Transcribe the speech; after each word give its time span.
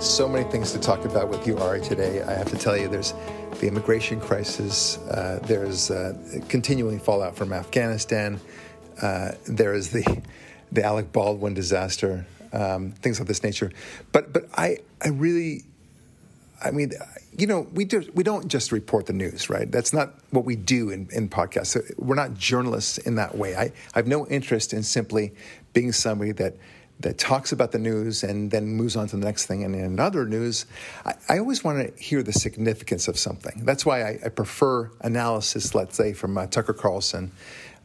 So 0.00 0.26
many 0.26 0.50
things 0.50 0.72
to 0.72 0.78
talk 0.78 1.04
about 1.04 1.28
with 1.28 1.46
you, 1.46 1.58
Ari, 1.58 1.82
today. 1.82 2.22
I 2.22 2.32
have 2.32 2.48
to 2.48 2.56
tell 2.56 2.74
you, 2.74 2.88
there's 2.88 3.12
the 3.58 3.68
immigration 3.68 4.18
crisis, 4.18 4.96
uh, 4.96 5.40
there's 5.42 5.90
uh, 5.90 6.14
continuing 6.48 6.98
fallout 6.98 7.36
from 7.36 7.52
Afghanistan, 7.52 8.40
uh, 9.02 9.32
there 9.46 9.74
is 9.74 9.90
the, 9.90 10.22
the 10.72 10.82
Alec 10.82 11.12
Baldwin 11.12 11.52
disaster, 11.52 12.24
um, 12.54 12.92
things 12.92 13.20
of 13.20 13.26
this 13.26 13.42
nature. 13.42 13.72
But, 14.10 14.32
but 14.32 14.46
I, 14.54 14.78
I 15.04 15.08
really, 15.08 15.64
I 16.64 16.70
mean, 16.70 16.92
you 17.36 17.46
know, 17.46 17.66
we, 17.74 17.84
do, 17.84 18.02
we 18.14 18.22
don't 18.24 18.48
just 18.48 18.72
report 18.72 19.04
the 19.04 19.12
news, 19.12 19.50
right? 19.50 19.70
That's 19.70 19.92
not 19.92 20.14
what 20.30 20.46
we 20.46 20.56
do 20.56 20.88
in, 20.88 21.10
in 21.12 21.28
podcasts. 21.28 21.78
We're 21.98 22.14
not 22.14 22.32
journalists 22.32 22.96
in 22.96 23.16
that 23.16 23.36
way. 23.36 23.54
I, 23.54 23.64
I 23.64 23.72
have 23.96 24.06
no 24.06 24.26
interest 24.28 24.72
in 24.72 24.82
simply 24.82 25.34
being 25.74 25.92
somebody 25.92 26.32
that 26.32 26.56
that 27.00 27.18
talks 27.18 27.50
about 27.52 27.72
the 27.72 27.78
news 27.78 28.22
and 28.22 28.50
then 28.50 28.66
moves 28.66 28.94
on 28.94 29.08
to 29.08 29.16
the 29.16 29.24
next 29.24 29.46
thing. 29.46 29.64
And 29.64 29.74
in 29.74 29.98
other 29.98 30.26
news, 30.26 30.66
I, 31.04 31.14
I 31.28 31.38
always 31.38 31.64
want 31.64 31.96
to 31.96 32.02
hear 32.02 32.22
the 32.22 32.32
significance 32.32 33.08
of 33.08 33.18
something. 33.18 33.64
That's 33.64 33.86
why 33.86 34.02
I, 34.02 34.18
I 34.26 34.28
prefer 34.28 34.90
analysis, 35.00 35.74
let's 35.74 35.96
say, 35.96 36.12
from 36.12 36.36
uh, 36.36 36.46
Tucker 36.46 36.74
Carlson, 36.74 37.32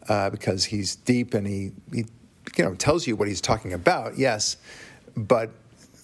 uh, 0.10 0.30
because 0.30 0.66
he's 0.66 0.96
deep 0.96 1.34
and 1.34 1.48
he, 1.48 1.72
he, 1.94 2.06
you 2.58 2.64
know, 2.64 2.76
tells 2.76 3.08
you 3.08 3.16
what 3.16 3.28
he's 3.28 3.42
talking 3.42 3.74
about. 3.74 4.18
Yes, 4.18 4.58
but 5.16 5.50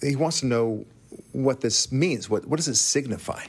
he 0.01 0.15
wants 0.15 0.39
to 0.39 0.45
know 0.45 0.85
what 1.34 1.62
this 1.62 1.91
means. 1.91 2.29
What 2.29 2.46
what 2.48 2.57
does 2.57 2.68
it 2.68 2.75
signify? 2.75 3.43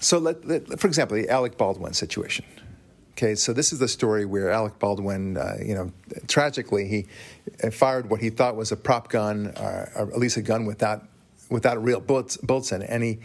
So, 0.00 0.18
let, 0.18 0.44
let, 0.44 0.80
for 0.80 0.88
example, 0.88 1.16
the 1.16 1.28
Alec 1.28 1.56
Baldwin 1.56 1.92
situation. 1.92 2.44
Okay, 3.12 3.34
so 3.34 3.52
this 3.52 3.72
is 3.72 3.78
the 3.78 3.88
story 3.88 4.24
where 4.24 4.50
Alec 4.50 4.78
Baldwin, 4.78 5.36
uh, 5.36 5.56
you 5.62 5.74
know, 5.74 5.92
tragically 6.28 6.88
he 6.88 7.06
uh, 7.62 7.70
fired 7.70 8.08
what 8.08 8.20
he 8.20 8.30
thought 8.30 8.56
was 8.56 8.72
a 8.72 8.76
prop 8.76 9.10
gun, 9.10 9.48
uh, 9.48 9.90
or 9.96 10.10
at 10.10 10.18
least 10.18 10.38
a 10.38 10.42
gun 10.42 10.64
without 10.64 11.04
without 11.50 11.82
real 11.84 12.00
bullets, 12.00 12.38
bullets 12.38 12.72
in 12.72 12.82
and 12.82 13.02
he, 13.02 13.18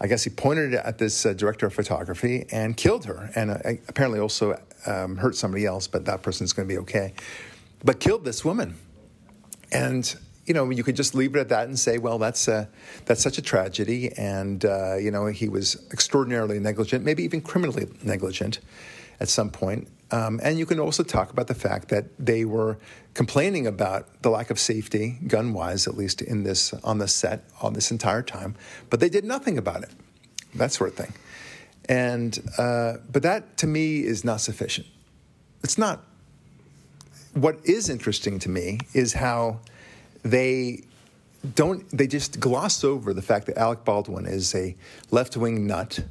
I 0.00 0.06
guess, 0.06 0.22
he 0.22 0.30
pointed 0.30 0.74
it 0.74 0.80
at 0.84 0.98
this 0.98 1.26
uh, 1.26 1.32
director 1.32 1.66
of 1.66 1.74
photography 1.74 2.46
and 2.52 2.76
killed 2.76 3.04
her, 3.06 3.30
and 3.34 3.50
uh, 3.50 3.56
apparently 3.88 4.20
also 4.20 4.60
um, 4.86 5.16
hurt 5.16 5.34
somebody 5.34 5.66
else, 5.66 5.88
but 5.88 6.04
that 6.04 6.22
person's 6.22 6.52
going 6.52 6.68
to 6.68 6.72
be 6.72 6.78
okay, 6.82 7.12
but 7.82 7.98
killed 7.98 8.24
this 8.24 8.44
woman, 8.44 8.76
and 9.72 10.14
you 10.46 10.54
know, 10.54 10.70
you 10.70 10.84
could 10.84 10.94
just 10.94 11.14
leave 11.14 11.34
it 11.34 11.40
at 11.40 11.48
that 11.48 11.66
and 11.66 11.76
say, 11.76 11.98
well, 11.98 12.18
that's 12.18 12.46
uh, 12.46 12.66
that's 13.06 13.22
such 13.22 13.38
a 13.38 13.42
tragedy, 13.42 14.12
and 14.16 14.62
you 14.62 15.10
know, 15.10 15.26
he 15.26 15.48
was 15.48 15.84
extraordinarily 15.90 16.60
negligent, 16.60 17.04
maybe 17.04 17.24
even 17.24 17.40
criminally 17.40 17.88
negligent 18.04 18.60
at 19.24 19.30
some 19.30 19.48
point. 19.48 19.88
Um, 20.10 20.38
and 20.44 20.58
you 20.58 20.66
can 20.66 20.78
also 20.78 21.02
talk 21.02 21.30
about 21.30 21.46
the 21.46 21.54
fact 21.54 21.88
that 21.88 22.04
they 22.18 22.44
were 22.44 22.76
complaining 23.14 23.66
about 23.66 24.22
the 24.22 24.28
lack 24.28 24.50
of 24.50 24.58
safety, 24.58 25.16
gun 25.26 25.54
wise, 25.54 25.88
at 25.88 25.96
least 25.96 26.20
in 26.20 26.44
this 26.44 26.74
on 26.84 26.98
the 26.98 27.08
set 27.08 27.40
on 27.62 27.72
this 27.72 27.90
entire 27.90 28.22
time, 28.22 28.54
but 28.90 29.00
they 29.00 29.08
did 29.08 29.24
nothing 29.24 29.56
about 29.56 29.82
it, 29.82 29.92
that 30.54 30.72
sort 30.72 30.90
of 30.90 30.96
thing. 30.96 31.14
And 31.88 32.38
uh, 32.58 32.98
but 33.10 33.22
that 33.22 33.56
to 33.62 33.66
me 33.66 34.00
is 34.00 34.24
not 34.24 34.42
sufficient. 34.42 34.86
It's 35.62 35.78
not. 35.78 36.04
What 37.32 37.56
is 37.64 37.88
interesting 37.88 38.38
to 38.40 38.50
me 38.50 38.80
is 38.92 39.14
how 39.14 39.60
they 40.22 40.82
don't. 41.54 41.88
They 41.96 42.06
just 42.06 42.40
gloss 42.40 42.84
over 42.84 43.14
the 43.14 43.22
fact 43.22 43.46
that 43.46 43.56
Alec 43.56 43.86
Baldwin 43.86 44.26
is 44.26 44.54
a 44.54 44.76
left 45.10 45.34
wing 45.36 45.66
nut 45.66 46.04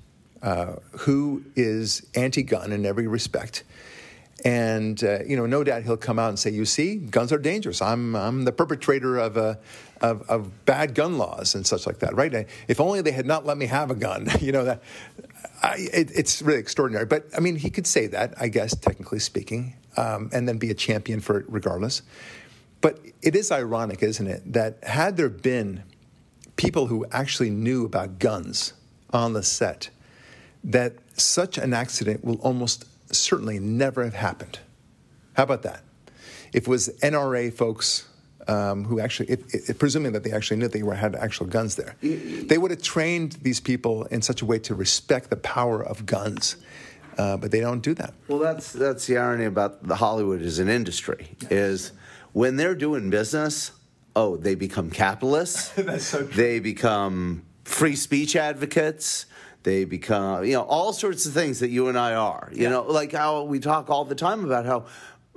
uh, 0.43 0.75
who 0.91 1.43
is 1.55 2.05
anti-gun 2.15 2.71
in 2.71 2.85
every 2.85 3.07
respect. 3.07 3.63
And 4.45 5.01
uh, 5.01 5.23
you 5.23 5.37
know, 5.37 5.45
no 5.45 5.63
doubt 5.63 5.83
he'll 5.83 5.95
come 5.95 6.19
out 6.19 6.27
and 6.27 6.37
say, 6.37 6.49
"You 6.49 6.65
see, 6.65 6.97
guns 6.97 7.31
are 7.31 7.37
dangerous. 7.37 7.81
I'm 7.81 8.13
I'm 8.13 8.43
the 8.43 8.51
perpetrator 8.51 9.17
of, 9.17 9.37
uh, 9.37 9.55
of, 10.01 10.29
of 10.29 10.65
bad 10.65 10.95
gun 10.95 11.17
laws 11.17 11.55
and 11.55 11.65
such 11.65 11.87
like 11.87 11.99
that." 11.99 12.13
Right? 12.13 12.45
If 12.67 12.81
only 12.81 13.01
they 13.01 13.11
had 13.11 13.25
not 13.25 13.45
let 13.45 13.57
me 13.57 13.67
have 13.67 13.89
a 13.89 13.95
gun. 13.95 14.27
you 14.41 14.51
know 14.51 14.65
that 14.65 14.83
I, 15.61 15.87
it, 15.93 16.11
it's 16.13 16.41
really 16.41 16.59
extraordinary. 16.59 17.05
But 17.05 17.27
I 17.35 17.39
mean, 17.39 17.55
he 17.55 17.69
could 17.69 17.87
say 17.87 18.07
that, 18.07 18.33
I 18.37 18.49
guess, 18.49 18.75
technically 18.75 19.19
speaking, 19.19 19.75
um, 19.95 20.29
and 20.33 20.47
then 20.47 20.57
be 20.57 20.69
a 20.69 20.75
champion 20.75 21.21
for 21.21 21.39
it 21.39 21.45
regardless. 21.47 22.01
But 22.81 22.99
it 23.21 23.33
is 23.33 23.49
ironic, 23.49 24.03
isn't 24.03 24.27
it, 24.27 24.51
that 24.51 24.83
had 24.83 25.15
there 25.15 25.29
been 25.29 25.83
people 26.57 26.87
who 26.87 27.05
actually 27.11 27.49
knew 27.49 27.85
about 27.85 28.19
guns 28.19 28.73
on 29.11 29.31
the 29.31 29.41
set 29.41 29.89
that 30.63 30.95
such 31.15 31.57
an 31.57 31.73
accident 31.73 32.23
will 32.23 32.37
almost 32.37 32.85
certainly 33.13 33.59
never 33.59 34.03
have 34.03 34.13
happened. 34.13 34.59
How 35.33 35.43
about 35.43 35.63
that? 35.63 35.81
If 36.53 36.63
it 36.63 36.67
was 36.67 36.89
NRA 37.01 37.53
folks 37.53 38.07
um, 38.47 38.83
who 38.85 38.99
actually, 38.99 39.29
if, 39.29 39.69
if, 39.69 39.79
presuming 39.79 40.11
that 40.13 40.23
they 40.23 40.31
actually 40.31 40.57
knew 40.57 40.67
they 40.67 40.83
were, 40.83 40.95
had 40.95 41.15
actual 41.15 41.45
guns 41.47 41.75
there, 41.75 41.95
they 42.01 42.57
would 42.57 42.71
have 42.71 42.81
trained 42.81 43.33
these 43.41 43.59
people 43.59 44.03
in 44.05 44.21
such 44.21 44.41
a 44.41 44.45
way 44.45 44.59
to 44.59 44.75
respect 44.75 45.29
the 45.29 45.37
power 45.37 45.83
of 45.83 46.05
guns. 46.05 46.57
Uh, 47.17 47.37
but 47.37 47.51
they 47.51 47.59
don't 47.59 47.81
do 47.81 47.93
that. 47.93 48.11
Well, 48.27 48.39
that's 48.39 48.73
that's 48.73 49.05
the 49.05 49.19
irony 49.19 49.45
about 49.45 49.87
the 49.87 49.95
Hollywood 49.95 50.41
as 50.41 50.57
an 50.57 50.67
industry 50.67 51.29
is 51.51 51.91
when 52.31 52.55
they're 52.55 52.73
doing 52.73 53.11
business, 53.11 53.71
oh, 54.15 54.35
they 54.35 54.55
become 54.55 54.89
capitalists. 54.89 55.69
that's 55.77 56.05
so 56.05 56.25
true. 56.25 56.33
They 56.33 56.59
become 56.59 57.43
free 57.65 57.95
speech 57.95 58.35
advocates 58.35 59.27
they 59.63 59.85
become 59.85 60.45
you 60.45 60.53
know 60.53 60.63
all 60.63 60.93
sorts 60.93 61.25
of 61.25 61.33
things 61.33 61.59
that 61.59 61.69
you 61.69 61.87
and 61.87 61.97
I 61.97 62.13
are. 62.13 62.49
You 62.53 62.63
yeah. 62.63 62.69
know, 62.69 62.83
like 62.83 63.11
how 63.11 63.43
we 63.43 63.59
talk 63.59 63.89
all 63.89 64.05
the 64.05 64.15
time 64.15 64.45
about 64.45 64.65
how 64.65 64.85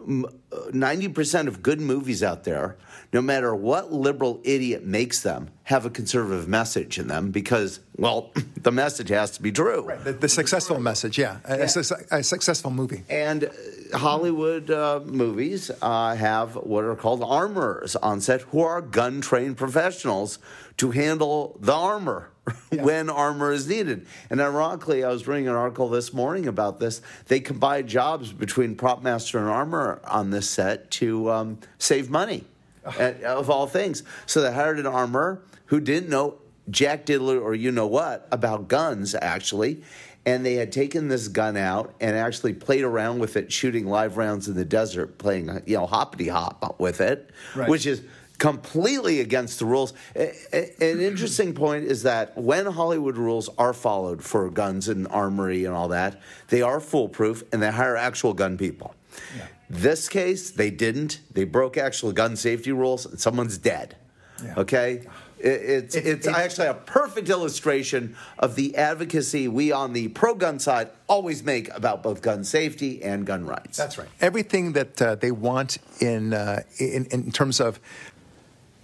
90% 0.07 1.45
uh, 1.45 1.49
of 1.49 1.63
good 1.63 1.81
movies 1.81 2.23
out 2.23 2.45
there, 2.45 2.77
no 3.13 3.21
matter 3.23 3.55
what 3.55 3.93
liberal 3.93 4.41
idiot 4.45 4.85
makes 4.85 5.23
them, 5.23 5.51
have 5.65 5.85
a 5.85 5.91
conservative 5.91 6.49
message 6.49 6.99
in 6.99 7.09
them 7.09 7.31
because, 7.31 7.81
well, 7.97 8.31
the 8.57 8.73
message 8.73 9.09
has 9.09 9.33
to 9.33 9.43
be 9.43 9.51
true. 9.53 9.83
Right. 9.83 10.03
The, 10.03 10.13
the 10.13 10.29
successful 10.29 10.79
message, 10.79 11.19
yeah. 11.19 11.39
yeah. 11.49 11.69
A, 12.11 12.17
a, 12.19 12.23
successful 12.23 12.71
movie. 12.71 13.03
And 13.09 13.45
uh, 13.45 13.99
Hollywood 13.99 14.71
uh, 14.71 15.01
movies 15.05 15.71
uh, 15.83 16.15
have 16.15 16.55
what 16.57 16.85
are 16.85 16.97
called 16.97 17.23
armorers 17.23 17.97
on 17.97 18.21
set 18.21 18.43
who 18.43 18.61
are 18.61 18.81
gun 18.81 19.21
trained 19.21 19.57
professionals 19.57 20.39
to 20.77 20.91
handle 20.91 21.57
the 21.61 21.73
armor 21.73 22.31
yeah. 22.71 22.83
when 22.83 23.11
armor 23.11 23.53
is 23.53 23.69
needed. 23.69 24.07
And 24.31 24.41
ironically, 24.41 25.05
I 25.05 25.09
was 25.09 25.27
reading 25.27 25.49
an 25.49 25.55
article 25.55 25.89
this 25.89 26.13
morning 26.13 26.47
about 26.47 26.79
this. 26.79 27.01
They 27.27 27.41
combined 27.41 27.89
jobs 27.89 28.33
between 28.33 28.77
prop 28.77 29.03
master 29.03 29.39
and 29.39 29.49
armor 29.49 30.01
on 30.05 30.31
this 30.31 30.49
set 30.49 30.91
to 30.93 31.31
um, 31.31 31.59
save 31.79 32.11
money, 32.11 32.45
at, 32.99 33.23
of 33.23 33.51
all 33.51 33.67
things. 33.67 34.03
So 34.27 34.41
they 34.41 34.53
hired 34.53 34.79
an 34.79 34.87
armor 34.87 35.43
who 35.67 35.81
didn't 35.81 36.09
know 36.09 36.39
Jack 36.71 37.07
Diddler 37.07 37.41
or 37.41 37.55
you 37.55 37.71
know 37.71 37.87
what 37.87 38.27
about 38.31 38.69
guns, 38.69 39.15
actually. 39.15 39.83
And 40.25 40.45
they 40.45 40.55
had 40.55 40.73
taken 40.73 41.07
this 41.07 41.29
gun 41.29 41.57
out 41.57 41.95
and 42.01 42.17
actually 42.17 42.53
played 42.53 42.83
around 42.83 43.21
with 43.21 43.37
it, 43.37 43.53
shooting 43.53 43.87
live 43.87 44.17
rounds 44.17 44.49
in 44.49 44.57
the 44.57 44.65
desert, 44.65 45.19
playing, 45.19 45.63
you 45.67 45.77
know, 45.77 45.87
hoppity 45.87 46.27
hop 46.27 46.81
with 46.81 47.01
it, 47.01 47.31
right. 47.55 47.69
which 47.69 47.87
is 47.87 48.03
completely 48.39 49.21
against 49.21 49.61
the 49.61 49.65
rules. 49.65 49.95
An 50.15 51.01
interesting 51.01 51.55
point 51.55 51.85
is 51.85 52.03
that 52.03 52.37
when 52.37 52.67
Hollywood 52.67 53.17
rules 53.17 53.49
are 53.57 53.73
followed 53.73 54.23
for 54.23 54.51
guns 54.51 54.89
and 54.89 55.07
armory 55.09 55.65
and 55.65 55.75
all 55.75 55.89
that, 55.89 56.21
they 56.49 56.61
are 56.61 56.81
foolproof 56.81 57.45
and 57.53 57.63
they 57.63 57.71
hire 57.71 57.97
actual 57.97 58.35
gun 58.35 58.59
people. 58.59 58.95
Yeah. 59.37 59.47
This 59.69 60.09
case, 60.09 60.51
they 60.51 60.71
didn't. 60.71 61.21
They 61.33 61.45
broke 61.45 61.77
actual 61.77 62.13
gun 62.13 62.37
safety 62.37 62.73
rules 62.73 63.07
and 63.07 63.21
someone's 63.21 63.59
dead. 63.59 63.97
Yeah. 64.43 64.55
Okay? 64.59 65.03
It's, 65.39 65.95
it's, 65.95 66.07
it's 66.07 66.27
actually 66.27 66.69
a 66.69 66.75
perfect 66.75 67.29
illustration 67.29 68.17
of 68.39 68.57
the 68.57 68.77
advocacy 68.77 69.49
we 69.49 69.71
on 69.71 69.93
the 69.93 70.09
pro 70.09 70.35
gun 70.35 70.59
side 70.59 70.91
always 71.09 71.43
make 71.43 71.69
about 71.75 72.03
both 72.03 72.23
gun 72.23 72.43
safety 72.43 73.03
and 73.03 73.27
gun 73.27 73.45
rights. 73.45 73.77
That's 73.77 73.99
right. 73.99 74.09
Everything 74.21 74.73
that 74.73 75.03
uh, 75.03 75.15
they 75.17 75.31
want 75.31 75.79
in, 76.01 76.33
uh, 76.33 76.63
in, 76.79 77.07
in 77.11 77.33
terms 77.33 77.61
of 77.61 77.81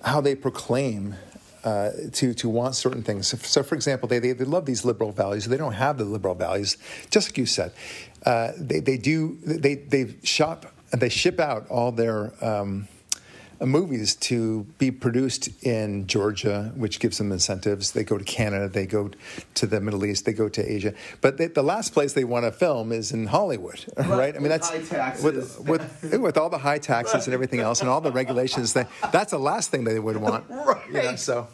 how 0.04 0.20
they 0.20 0.34
proclaim 0.34 1.14
uh, 1.64 1.90
to 2.12 2.34
to 2.34 2.48
want 2.48 2.74
certain 2.74 3.02
things. 3.02 3.28
So, 3.28 3.36
so 3.38 3.62
for 3.62 3.74
example, 3.74 4.08
they, 4.08 4.18
they, 4.18 4.32
they 4.32 4.44
love 4.44 4.66
these 4.66 4.84
liberal 4.84 5.12
values. 5.12 5.44
They 5.44 5.56
don't 5.56 5.74
have 5.74 5.98
the 5.98 6.04
liberal 6.04 6.34
values, 6.34 6.76
just 7.10 7.30
like 7.30 7.38
you 7.38 7.46
said. 7.46 7.72
Uh, 8.24 8.52
they 8.56 8.80
they 8.80 8.96
do 8.96 9.38
they 9.44 9.74
they 9.74 10.14
shop 10.22 10.66
and 10.92 11.00
they 11.00 11.08
ship 11.08 11.40
out 11.40 11.68
all 11.68 11.90
their 11.90 12.32
um, 12.44 12.86
movies 13.66 14.16
to 14.16 14.64
be 14.78 14.90
produced 14.90 15.48
in 15.64 16.06
Georgia, 16.06 16.72
which 16.74 17.00
gives 17.00 17.18
them 17.18 17.30
incentives. 17.32 17.92
They 17.92 18.04
go 18.04 18.18
to 18.18 18.24
Canada, 18.24 18.68
they 18.68 18.86
go 18.86 19.10
to 19.54 19.66
the 19.66 19.80
Middle 19.80 20.04
East, 20.04 20.24
they 20.24 20.32
go 20.32 20.48
to 20.48 20.72
Asia. 20.72 20.94
But 21.20 21.36
they, 21.36 21.46
the 21.46 21.62
last 21.62 21.92
place 21.92 22.12
they 22.12 22.24
want 22.24 22.44
to 22.44 22.52
film 22.52 22.92
is 22.92 23.12
in 23.12 23.26
Hollywood, 23.26 23.84
right? 23.96 24.08
right? 24.08 24.36
I 24.36 24.38
mean, 24.38 24.48
that's 24.48 24.72
with, 25.22 25.60
with, 25.60 26.20
with 26.20 26.36
all 26.36 26.50
the 26.50 26.58
high 26.58 26.78
taxes 26.78 27.26
and 27.26 27.34
everything 27.34 27.60
else 27.60 27.80
and 27.80 27.88
all 27.88 28.00
the 28.00 28.12
regulations. 28.12 28.72
That, 28.72 28.88
that's 29.12 29.30
the 29.30 29.38
last 29.38 29.70
thing 29.70 29.84
they 29.84 29.98
would 29.98 30.16
want. 30.16 30.44
right. 30.50 30.86
You 30.88 30.94
know, 30.94 31.16
so, 31.16 31.48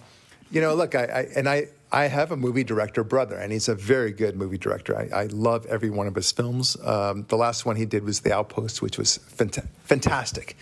you 0.50 0.60
know, 0.60 0.74
look, 0.74 0.94
I, 0.94 1.04
I 1.04 1.20
and 1.36 1.48
I 1.48 1.68
I 1.90 2.04
have 2.04 2.32
a 2.32 2.36
movie 2.36 2.64
director 2.64 3.02
brother, 3.02 3.36
and 3.36 3.52
he's 3.52 3.68
a 3.68 3.74
very 3.74 4.12
good 4.12 4.36
movie 4.36 4.58
director. 4.58 4.96
I, 4.96 5.22
I 5.22 5.26
love 5.26 5.64
every 5.66 5.90
one 5.90 6.06
of 6.06 6.14
his 6.14 6.30
films. 6.32 6.76
Um, 6.84 7.24
the 7.28 7.36
last 7.36 7.64
one 7.64 7.76
he 7.76 7.86
did 7.86 8.04
was 8.04 8.20
The 8.20 8.32
Outpost, 8.32 8.82
which 8.82 8.98
was 8.98 9.18
fant- 9.18 9.66
fantastic. 9.84 10.56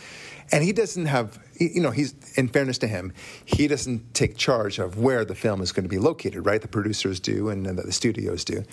And 0.52 0.62
he 0.62 0.72
doesn't 0.72 1.06
have, 1.06 1.38
you 1.58 1.80
know, 1.80 1.90
he's, 1.90 2.14
in 2.36 2.48
fairness 2.48 2.78
to 2.78 2.86
him, 2.86 3.12
he 3.44 3.66
doesn't 3.66 4.14
take 4.14 4.36
charge 4.36 4.78
of 4.78 4.98
where 4.98 5.24
the 5.24 5.34
film 5.34 5.60
is 5.60 5.72
going 5.72 5.84
to 5.84 5.88
be 5.88 5.98
located, 5.98 6.46
right? 6.46 6.62
The 6.62 6.68
producers 6.68 7.20
do 7.20 7.48
and 7.48 7.66
the 7.66 7.92
studios 7.92 8.44
do 8.44 8.64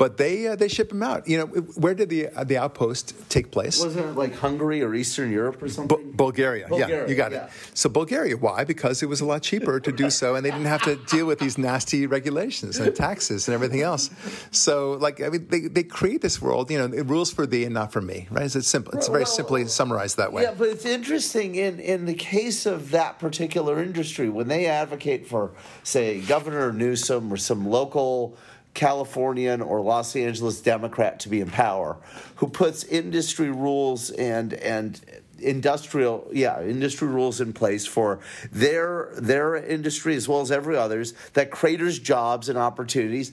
but 0.00 0.16
they 0.16 0.48
uh, 0.48 0.56
they 0.56 0.66
ship 0.66 0.88
them 0.88 1.02
out. 1.02 1.28
You 1.28 1.36
know, 1.38 1.46
where 1.82 1.94
did 1.94 2.08
the 2.08 2.28
uh, 2.28 2.42
the 2.42 2.56
outpost 2.56 3.12
take 3.28 3.50
place? 3.50 3.76
Wasn't 3.84 4.02
it 4.02 4.16
like 4.16 4.34
Hungary 4.34 4.80
or 4.82 4.94
Eastern 4.94 5.30
Europe 5.30 5.62
or 5.62 5.68
something? 5.68 5.94
Bu- 5.94 6.12
Bulgaria. 6.16 6.68
Bulgaria. 6.68 7.02
Yeah, 7.02 7.10
you 7.10 7.14
got 7.14 7.32
yeah. 7.32 7.44
it. 7.44 7.50
So 7.74 7.90
Bulgaria. 7.90 8.38
Why? 8.38 8.64
Because 8.64 9.02
it 9.02 9.10
was 9.10 9.20
a 9.20 9.26
lot 9.26 9.42
cheaper 9.42 9.78
to 9.78 9.92
do 9.92 10.08
so, 10.08 10.36
and 10.36 10.42
they 10.42 10.50
didn't 10.50 10.72
have 10.76 10.84
to 10.84 10.96
deal 11.14 11.26
with 11.26 11.38
these 11.38 11.58
nasty 11.58 12.06
regulations 12.06 12.78
and 12.78 12.96
taxes 12.96 13.46
and 13.46 13.54
everything 13.54 13.82
else. 13.82 14.08
So, 14.50 14.92
like, 15.06 15.20
I 15.20 15.28
mean, 15.28 15.46
they, 15.52 15.60
they 15.76 15.82
create 15.82 16.22
this 16.22 16.40
world. 16.40 16.70
You 16.70 16.78
know, 16.78 16.88
it 17.00 17.06
rules 17.14 17.30
for 17.30 17.44
thee 17.46 17.64
and 17.68 17.74
not 17.74 17.92
for 17.92 18.00
me. 18.00 18.26
Right? 18.30 18.46
It's 18.56 18.66
simple. 18.66 18.94
It's 18.94 19.08
very 19.08 19.24
well, 19.24 19.38
simply 19.40 19.66
summarized 19.66 20.16
that 20.16 20.32
way. 20.32 20.44
Yeah, 20.44 20.54
but 20.56 20.68
it's 20.68 20.86
interesting 20.86 21.56
in 21.56 21.78
in 21.78 22.06
the 22.06 22.14
case 22.14 22.64
of 22.64 22.90
that 22.92 23.18
particular 23.18 23.82
industry 23.82 24.30
when 24.30 24.48
they 24.48 24.64
advocate 24.64 25.26
for, 25.26 25.52
say, 25.82 26.22
Governor 26.22 26.72
Newsom 26.72 27.30
or 27.30 27.36
some 27.36 27.68
local 27.68 28.38
Californian 28.74 29.60
or 29.60 29.80
Los 29.80 30.14
Angeles 30.14 30.60
Democrat 30.60 31.20
to 31.20 31.28
be 31.28 31.40
in 31.40 31.50
power, 31.50 31.96
who 32.36 32.48
puts 32.48 32.84
industry 32.84 33.50
rules 33.50 34.10
and 34.10 34.52
and 34.54 35.00
industrial 35.38 36.28
yeah 36.32 36.62
industry 36.62 37.08
rules 37.08 37.40
in 37.40 37.52
place 37.52 37.86
for 37.86 38.20
their 38.52 39.10
their 39.16 39.56
industry 39.56 40.14
as 40.14 40.28
well 40.28 40.40
as 40.40 40.50
every 40.50 40.76
others 40.76 41.14
that 41.32 41.50
creators 41.50 41.98
jobs 41.98 42.48
and 42.48 42.58
opportunities. 42.58 43.32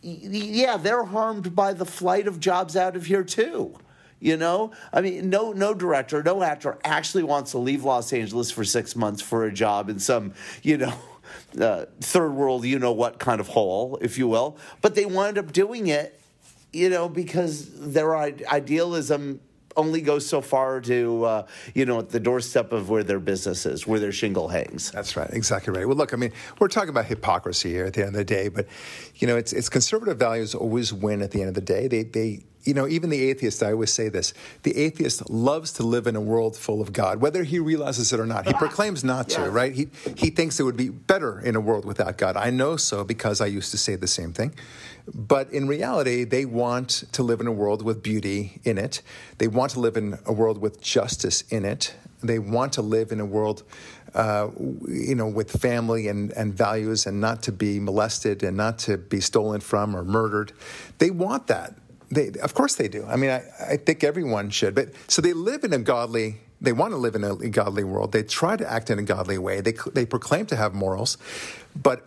Yeah 0.00 0.76
they're 0.76 1.04
harmed 1.04 1.54
by 1.54 1.72
the 1.72 1.84
flight 1.84 2.26
of 2.26 2.40
jobs 2.40 2.76
out 2.76 2.96
of 2.96 3.06
here 3.06 3.24
too 3.24 3.74
you 4.22 4.36
know? 4.36 4.70
I 4.92 5.00
mean 5.00 5.28
no 5.28 5.52
no 5.52 5.74
director 5.74 6.22
no 6.22 6.42
actor 6.42 6.78
actually 6.84 7.24
wants 7.24 7.50
to 7.50 7.58
leave 7.58 7.84
los 7.84 8.12
angeles 8.12 8.50
for 8.50 8.64
six 8.64 8.94
months 8.96 9.20
for 9.20 9.44
a 9.44 9.52
job 9.52 9.88
in 9.88 9.98
some 9.98 10.32
you 10.62 10.78
know 10.78 10.94
uh, 11.60 11.86
third 12.00 12.32
world, 12.32 12.64
you 12.64 12.78
know 12.78 12.92
what 12.92 13.18
kind 13.18 13.40
of 13.40 13.48
hole, 13.48 13.98
if 14.00 14.18
you 14.18 14.28
will. 14.28 14.56
But 14.80 14.94
they 14.94 15.04
wind 15.04 15.38
up 15.38 15.52
doing 15.52 15.86
it, 15.88 16.20
you 16.72 16.88
know, 16.88 17.08
because 17.08 17.92
their 17.92 18.16
idealism 18.16 19.40
only 19.76 20.00
goes 20.00 20.26
so 20.26 20.40
far 20.40 20.80
to 20.82 21.24
uh, 21.24 21.46
you 21.74 21.86
know 21.86 22.00
at 22.00 22.10
the 22.10 22.20
doorstep 22.20 22.72
of 22.72 22.90
where 22.90 23.02
their 23.02 23.20
business 23.20 23.66
is, 23.66 23.86
where 23.86 24.00
their 24.00 24.12
shingle 24.12 24.48
hangs. 24.48 24.90
That's 24.90 25.16
right, 25.16 25.30
exactly 25.30 25.72
right. 25.72 25.86
Well, 25.86 25.96
look, 25.96 26.12
I 26.12 26.16
mean, 26.16 26.32
we're 26.58 26.68
talking 26.68 26.90
about 26.90 27.06
hypocrisy 27.06 27.70
here 27.70 27.86
at 27.86 27.94
the 27.94 28.00
end 28.00 28.10
of 28.10 28.14
the 28.14 28.24
day, 28.24 28.48
but 28.48 28.66
you 29.16 29.26
know, 29.26 29.36
it's 29.36 29.52
it's 29.52 29.68
conservative 29.68 30.18
values 30.18 30.54
always 30.54 30.92
win 30.92 31.22
at 31.22 31.30
the 31.30 31.40
end 31.40 31.48
of 31.48 31.54
the 31.54 31.60
day. 31.60 31.88
They 31.88 32.02
they 32.04 32.44
you 32.64 32.74
know, 32.74 32.86
even 32.86 33.10
the 33.10 33.30
atheist, 33.30 33.62
I 33.62 33.72
always 33.72 33.92
say 33.92 34.08
this 34.08 34.34
the 34.62 34.76
atheist 34.76 35.28
loves 35.28 35.72
to 35.74 35.82
live 35.82 36.06
in 36.06 36.16
a 36.16 36.20
world 36.20 36.56
full 36.56 36.80
of 36.80 36.92
God, 36.92 37.20
whether 37.20 37.42
he 37.42 37.58
realizes 37.58 38.12
it 38.12 38.20
or 38.20 38.26
not. 38.26 38.46
He 38.46 38.52
proclaims 38.52 39.02
not 39.02 39.28
to, 39.30 39.50
right? 39.50 39.72
He, 39.72 39.88
he 40.16 40.30
thinks 40.30 40.60
it 40.60 40.62
would 40.62 40.76
be 40.76 40.88
better 40.88 41.40
in 41.40 41.56
a 41.56 41.60
world 41.60 41.84
without 41.84 42.18
God. 42.18 42.36
I 42.36 42.50
know 42.50 42.76
so 42.76 43.04
because 43.04 43.40
I 43.40 43.46
used 43.46 43.70
to 43.72 43.78
say 43.78 43.96
the 43.96 44.06
same 44.06 44.32
thing. 44.32 44.54
But 45.12 45.50
in 45.52 45.66
reality, 45.66 46.24
they 46.24 46.44
want 46.44 47.04
to 47.12 47.22
live 47.22 47.40
in 47.40 47.46
a 47.46 47.52
world 47.52 47.82
with 47.82 48.02
beauty 48.02 48.60
in 48.64 48.78
it. 48.78 49.02
They 49.38 49.48
want 49.48 49.72
to 49.72 49.80
live 49.80 49.96
in 49.96 50.18
a 50.26 50.32
world 50.32 50.58
with 50.58 50.80
justice 50.80 51.42
in 51.50 51.64
it. 51.64 51.94
They 52.22 52.38
want 52.38 52.74
to 52.74 52.82
live 52.82 53.10
in 53.10 53.18
a 53.18 53.26
world, 53.26 53.64
uh, 54.14 54.48
you 54.86 55.14
know, 55.14 55.26
with 55.26 55.50
family 55.50 56.06
and, 56.06 56.30
and 56.32 56.54
values 56.54 57.06
and 57.06 57.20
not 57.20 57.42
to 57.44 57.52
be 57.52 57.80
molested 57.80 58.44
and 58.44 58.56
not 58.56 58.78
to 58.80 58.96
be 58.96 59.20
stolen 59.20 59.60
from 59.60 59.96
or 59.96 60.04
murdered. 60.04 60.52
They 60.98 61.10
want 61.10 61.48
that. 61.48 61.74
They, 62.10 62.30
of 62.40 62.54
course 62.54 62.76
they 62.76 62.88
do. 62.88 63.04
I 63.06 63.16
mean, 63.16 63.30
I, 63.30 63.42
I 63.70 63.76
think 63.78 64.04
everyone 64.04 64.50
should. 64.50 64.74
But 64.74 64.90
so 65.08 65.20
they 65.20 65.32
live 65.32 65.64
in 65.64 65.72
a 65.72 65.78
godly 65.78 66.40
they 66.62 66.72
want 66.72 66.92
to 66.92 66.96
live 66.96 67.16
in 67.16 67.24
a 67.24 67.34
godly 67.48 67.82
world. 67.82 68.12
They 68.12 68.22
try 68.22 68.56
to 68.56 68.70
act 68.70 68.88
in 68.88 68.98
a 69.00 69.02
godly 69.02 69.36
way. 69.36 69.60
They, 69.60 69.74
they 69.94 70.06
proclaim 70.06 70.46
to 70.46 70.54
have 70.54 70.74
morals, 70.74 71.18
but 71.74 72.06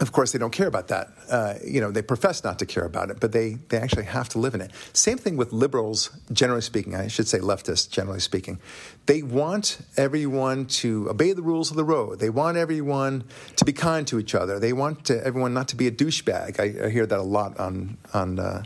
of 0.00 0.12
course 0.12 0.32
they 0.32 0.38
don't 0.38 0.52
care 0.52 0.66
about 0.66 0.88
that. 0.88 1.08
Uh, 1.30 1.54
you 1.64 1.80
know, 1.80 1.90
they 1.90 2.02
profess 2.02 2.44
not 2.44 2.58
to 2.58 2.66
care 2.66 2.84
about 2.84 3.10
it, 3.10 3.20
but 3.20 3.32
they, 3.32 3.54
they 3.68 3.78
actually 3.78 4.04
have 4.04 4.28
to 4.30 4.38
live 4.38 4.54
in 4.54 4.60
it. 4.60 4.70
Same 4.92 5.18
thing 5.18 5.36
with 5.36 5.52
liberals, 5.52 6.10
generally 6.32 6.60
speaking. 6.60 6.94
I 6.94 7.08
should 7.08 7.28
say 7.28 7.38
leftists, 7.38 7.90
generally 7.90 8.20
speaking. 8.20 8.60
They 9.06 9.22
want 9.22 9.78
everyone 9.96 10.66
to 10.66 11.08
obey 11.10 11.32
the 11.32 11.42
rules 11.42 11.70
of 11.70 11.76
the 11.76 11.84
road. 11.84 12.20
They 12.20 12.30
want 12.30 12.56
everyone 12.56 13.24
to 13.56 13.64
be 13.64 13.72
kind 13.72 14.06
to 14.08 14.18
each 14.18 14.34
other. 14.34 14.58
They 14.58 14.72
want 14.72 15.04
to, 15.06 15.24
everyone 15.24 15.54
not 15.54 15.68
to 15.68 15.76
be 15.76 15.86
a 15.86 15.92
douchebag. 15.92 16.60
I, 16.60 16.86
I 16.86 16.90
hear 16.90 17.06
that 17.06 17.18
a 17.18 17.22
lot 17.22 17.58
on 17.58 17.96
on. 18.14 18.38
Uh, 18.38 18.62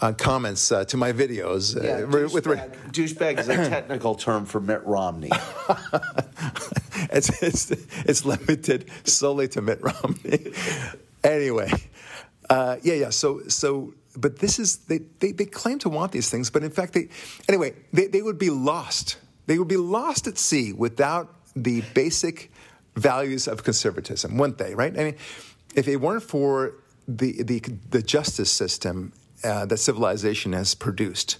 uh, 0.00 0.12
comments 0.12 0.70
uh, 0.70 0.84
to 0.84 0.96
my 0.96 1.12
videos. 1.12 1.76
Uh, 1.76 1.82
yeah, 1.82 2.00
douchebag, 2.02 2.32
with, 2.32 2.44
douchebag 2.92 3.38
is 3.38 3.48
a 3.48 3.56
technical 3.68 4.14
term 4.14 4.44
for 4.44 4.60
Mitt 4.60 4.84
Romney. 4.84 5.30
it's, 7.10 7.42
it's, 7.42 7.70
it's 8.04 8.24
limited 8.24 8.90
solely 9.04 9.48
to 9.48 9.62
Mitt 9.62 9.80
Romney. 9.82 10.52
anyway, 11.24 11.70
uh, 12.50 12.76
yeah, 12.82 12.94
yeah. 12.94 13.10
So, 13.10 13.42
so, 13.48 13.94
but 14.16 14.38
this 14.38 14.58
is 14.58 14.78
they, 14.78 14.98
they, 15.20 15.32
they 15.32 15.46
claim 15.46 15.78
to 15.80 15.88
want 15.88 16.12
these 16.12 16.30
things, 16.30 16.50
but 16.50 16.62
in 16.62 16.70
fact, 16.70 16.92
they 16.92 17.08
anyway 17.48 17.74
they, 17.92 18.06
they 18.06 18.22
would 18.22 18.38
be 18.38 18.50
lost. 18.50 19.18
They 19.46 19.58
would 19.58 19.68
be 19.68 19.76
lost 19.76 20.26
at 20.26 20.38
sea 20.38 20.72
without 20.72 21.34
the 21.54 21.82
basic 21.94 22.50
values 22.96 23.46
of 23.46 23.62
conservatism, 23.62 24.36
wouldn't 24.36 24.58
they? 24.58 24.74
Right? 24.74 24.98
I 24.98 25.04
mean, 25.04 25.16
if 25.74 25.88
it 25.88 25.96
weren't 25.96 26.22
for 26.22 26.74
the 27.08 27.42
the, 27.42 27.60
the 27.90 28.02
justice 28.02 28.50
system 28.50 29.12
uh, 29.44 29.66
that 29.66 29.78
civilization 29.78 30.52
has 30.52 30.74
produced. 30.74 31.38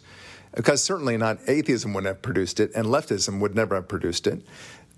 Because 0.55 0.83
certainly 0.83 1.17
not 1.17 1.39
atheism 1.49 1.93
would 1.95 2.05
have 2.05 2.23
produced 2.23 2.61
it, 2.61 2.71
and 2.75 2.87
leftism 2.87 3.41
would 3.41 3.55
never 3.55 3.75
have 3.75 3.89
produced 3.89 4.27
it. 4.27 4.43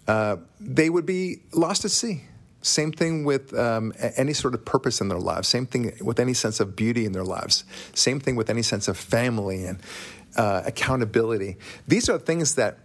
Uh, 0.06 0.36
they 0.60 0.88
would 0.88 1.04
be 1.04 1.40
lost 1.52 1.84
at 1.84 1.90
sea. 1.90 2.22
Same 2.62 2.92
thing 2.92 3.24
with 3.24 3.56
um, 3.56 3.92
any 4.16 4.32
sort 4.32 4.54
of 4.54 4.64
purpose 4.64 5.00
in 5.00 5.08
their 5.08 5.18
lives. 5.18 5.48
Same 5.48 5.66
thing 5.66 5.96
with 6.02 6.18
any 6.18 6.34
sense 6.34 6.60
of 6.60 6.74
beauty 6.74 7.04
in 7.04 7.12
their 7.12 7.24
lives. 7.24 7.64
Same 7.94 8.18
thing 8.18 8.34
with 8.36 8.50
any 8.50 8.62
sense 8.62 8.88
of 8.88 8.96
family 8.96 9.64
and 9.64 9.80
uh, 10.36 10.62
accountability. 10.66 11.56
These 11.86 12.08
are 12.08 12.18
things 12.18 12.56
that 12.56 12.78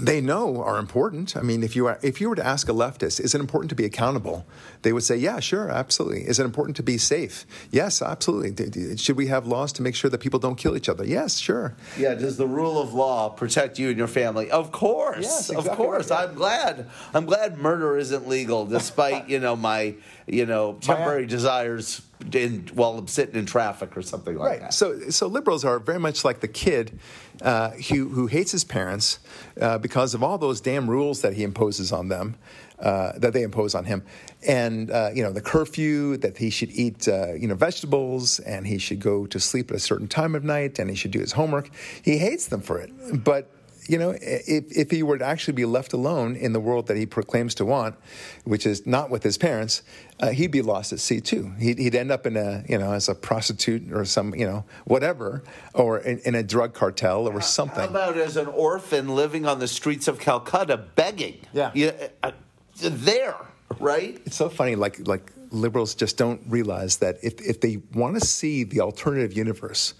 they 0.00 0.20
know 0.20 0.62
are 0.62 0.78
important. 0.78 1.36
I 1.36 1.42
mean, 1.42 1.62
if 1.62 1.76
you 1.76 1.86
are, 1.86 1.98
if 2.02 2.20
you 2.20 2.28
were 2.28 2.36
to 2.36 2.46
ask 2.46 2.68
a 2.68 2.72
leftist, 2.72 3.20
is 3.20 3.34
it 3.34 3.40
important 3.40 3.68
to 3.70 3.74
be 3.74 3.84
accountable? 3.84 4.46
They 4.82 4.92
would 4.92 5.02
say, 5.02 5.16
yeah, 5.16 5.40
sure, 5.40 5.70
absolutely. 5.70 6.26
Is 6.26 6.38
it 6.38 6.44
important 6.44 6.76
to 6.76 6.82
be 6.82 6.98
safe? 6.98 7.46
Yes, 7.70 8.00
absolutely. 8.02 8.96
Should 8.96 9.16
we 9.16 9.26
have 9.28 9.46
laws 9.46 9.72
to 9.74 9.82
make 9.82 9.94
sure 9.94 10.10
that 10.10 10.18
people 10.18 10.38
don't 10.38 10.56
kill 10.56 10.76
each 10.76 10.88
other? 10.88 11.04
Yes, 11.04 11.38
sure. 11.38 11.76
Yeah. 11.98 12.14
Does 12.14 12.36
the 12.36 12.46
rule 12.46 12.80
of 12.80 12.94
law 12.94 13.28
protect 13.28 13.78
you 13.78 13.88
and 13.88 13.98
your 13.98 14.08
family? 14.08 14.50
Of 14.50 14.72
course. 14.72 15.24
Yes, 15.24 15.50
exactly 15.50 15.70
of 15.70 15.76
course. 15.76 16.10
Right. 16.10 16.28
I'm 16.28 16.34
glad. 16.34 16.88
I'm 17.14 17.26
glad 17.26 17.58
murder 17.58 17.96
isn't 17.96 18.26
legal, 18.26 18.66
despite 18.66 19.28
you 19.28 19.38
know 19.38 19.56
my 19.56 19.94
you 20.32 20.46
know 20.46 20.74
temporary 20.80 21.22
my, 21.22 21.28
desires 21.28 22.02
in, 22.32 22.68
while 22.74 22.98
I'm 22.98 23.08
sitting 23.08 23.36
in 23.36 23.46
traffic 23.46 23.96
or 23.96 24.02
something 24.02 24.36
like 24.36 24.50
right. 24.50 24.60
that. 24.60 24.74
So, 24.74 25.10
so 25.10 25.26
liberals 25.26 25.64
are 25.64 25.78
very 25.78 25.98
much 25.98 26.24
like 26.24 26.40
the 26.40 26.48
kid 26.48 26.98
uh, 27.42 27.70
who, 27.70 28.08
who 28.08 28.26
hates 28.26 28.52
his 28.52 28.64
parents 28.64 29.18
uh, 29.60 29.78
because 29.78 30.14
of 30.14 30.22
all 30.22 30.38
those 30.38 30.60
damn 30.60 30.88
rules 30.88 31.22
that 31.22 31.34
he 31.34 31.42
imposes 31.42 31.92
on 31.92 32.08
them, 32.08 32.36
uh, 32.78 33.12
that 33.18 33.32
they 33.32 33.42
impose 33.42 33.74
on 33.74 33.84
him, 33.84 34.02
and 34.46 34.90
uh, 34.90 35.10
you 35.14 35.22
know 35.22 35.32
the 35.32 35.40
curfew 35.40 36.16
that 36.18 36.38
he 36.38 36.48
should 36.48 36.70
eat 36.70 37.08
uh, 37.08 37.34
you 37.34 37.46
know 37.46 37.54
vegetables 37.54 38.38
and 38.40 38.66
he 38.66 38.78
should 38.78 39.00
go 39.00 39.26
to 39.26 39.38
sleep 39.38 39.70
at 39.70 39.76
a 39.76 39.80
certain 39.80 40.08
time 40.08 40.34
of 40.34 40.44
night 40.44 40.78
and 40.78 40.88
he 40.88 40.96
should 40.96 41.10
do 41.10 41.20
his 41.20 41.32
homework. 41.32 41.70
He 42.02 42.18
hates 42.18 42.46
them 42.46 42.62
for 42.62 42.78
it, 42.78 42.90
but 43.22 43.50
you 43.86 43.98
know, 43.98 44.10
if, 44.10 44.76
if 44.76 44.90
he 44.90 45.02
were 45.02 45.18
to 45.18 45.24
actually 45.24 45.54
be 45.54 45.64
left 45.64 45.92
alone 45.92 46.36
in 46.36 46.52
the 46.52 46.60
world 46.60 46.86
that 46.88 46.96
he 46.96 47.06
proclaims 47.06 47.54
to 47.56 47.64
want, 47.64 47.96
which 48.44 48.66
is 48.66 48.86
not 48.86 49.10
with 49.10 49.22
his 49.22 49.38
parents, 49.38 49.82
uh, 50.20 50.30
he'd 50.30 50.50
be 50.50 50.62
lost 50.62 50.92
at 50.92 51.00
sea 51.00 51.20
too. 51.20 51.52
He'd, 51.58 51.78
he'd, 51.78 51.94
end 51.94 52.10
up 52.10 52.26
in 52.26 52.36
a, 52.36 52.64
you 52.68 52.78
know, 52.78 52.92
as 52.92 53.08
a 53.08 53.14
prostitute 53.14 53.92
or 53.92 54.04
some, 54.04 54.34
you 54.34 54.46
know, 54.46 54.64
whatever, 54.84 55.42
or 55.74 55.98
in, 55.98 56.18
in 56.20 56.34
a 56.34 56.42
drug 56.42 56.74
cartel 56.74 57.26
or 57.26 57.40
something. 57.40 57.80
How 57.80 57.88
about 57.88 58.16
as 58.16 58.36
an 58.36 58.46
orphan 58.46 59.14
living 59.14 59.46
on 59.46 59.58
the 59.58 59.68
streets 59.68 60.08
of 60.08 60.18
Calcutta 60.18 60.76
begging? 60.76 61.38
Yeah. 61.52 61.70
You, 61.74 61.92
uh, 62.22 62.32
there, 62.80 63.36
right? 63.78 64.20
It's 64.24 64.36
so 64.36 64.48
funny, 64.48 64.74
like, 64.76 65.06
like 65.06 65.32
liberals 65.50 65.94
just 65.94 66.16
don't 66.16 66.40
realize 66.48 66.98
that 66.98 67.18
if, 67.22 67.40
if 67.40 67.60
they 67.60 67.78
want 67.94 68.18
to 68.18 68.24
see 68.24 68.64
the 68.64 68.80
alternative 68.80 69.32
universe 69.32 69.94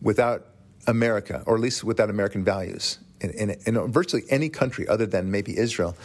without 0.00 0.46
America, 0.86 1.42
or 1.46 1.54
at 1.54 1.60
least 1.60 1.84
without 1.84 2.10
American 2.10 2.44
values, 2.44 2.98
in, 3.30 3.50
in, 3.50 3.76
in 3.76 3.92
virtually 3.92 4.22
any 4.30 4.48
country 4.48 4.86
other 4.88 5.06
than 5.06 5.30
maybe 5.30 5.56
Israel, 5.58 5.96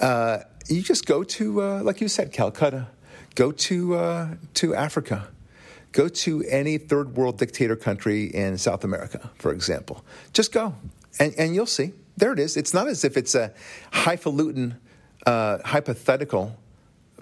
uh, 0.00 0.38
you 0.68 0.82
just 0.82 1.06
go 1.06 1.22
to, 1.22 1.62
uh, 1.62 1.82
like 1.82 2.00
you 2.00 2.08
said, 2.08 2.32
Calcutta, 2.32 2.88
go 3.34 3.52
to, 3.52 3.94
uh, 3.94 4.28
to 4.54 4.74
Africa, 4.74 5.28
go 5.92 6.08
to 6.08 6.42
any 6.44 6.78
third 6.78 7.16
world 7.16 7.38
dictator 7.38 7.76
country 7.76 8.24
in 8.24 8.58
South 8.58 8.84
America, 8.84 9.30
for 9.36 9.52
example. 9.52 10.04
Just 10.32 10.52
go, 10.52 10.74
and, 11.18 11.34
and 11.38 11.54
you'll 11.54 11.66
see. 11.66 11.92
There 12.16 12.32
it 12.32 12.38
is. 12.38 12.56
It's 12.56 12.74
not 12.74 12.88
as 12.88 13.04
if 13.04 13.16
it's 13.16 13.34
a 13.34 13.52
highfalutin, 13.92 14.76
uh, 15.26 15.58
hypothetical 15.64 16.56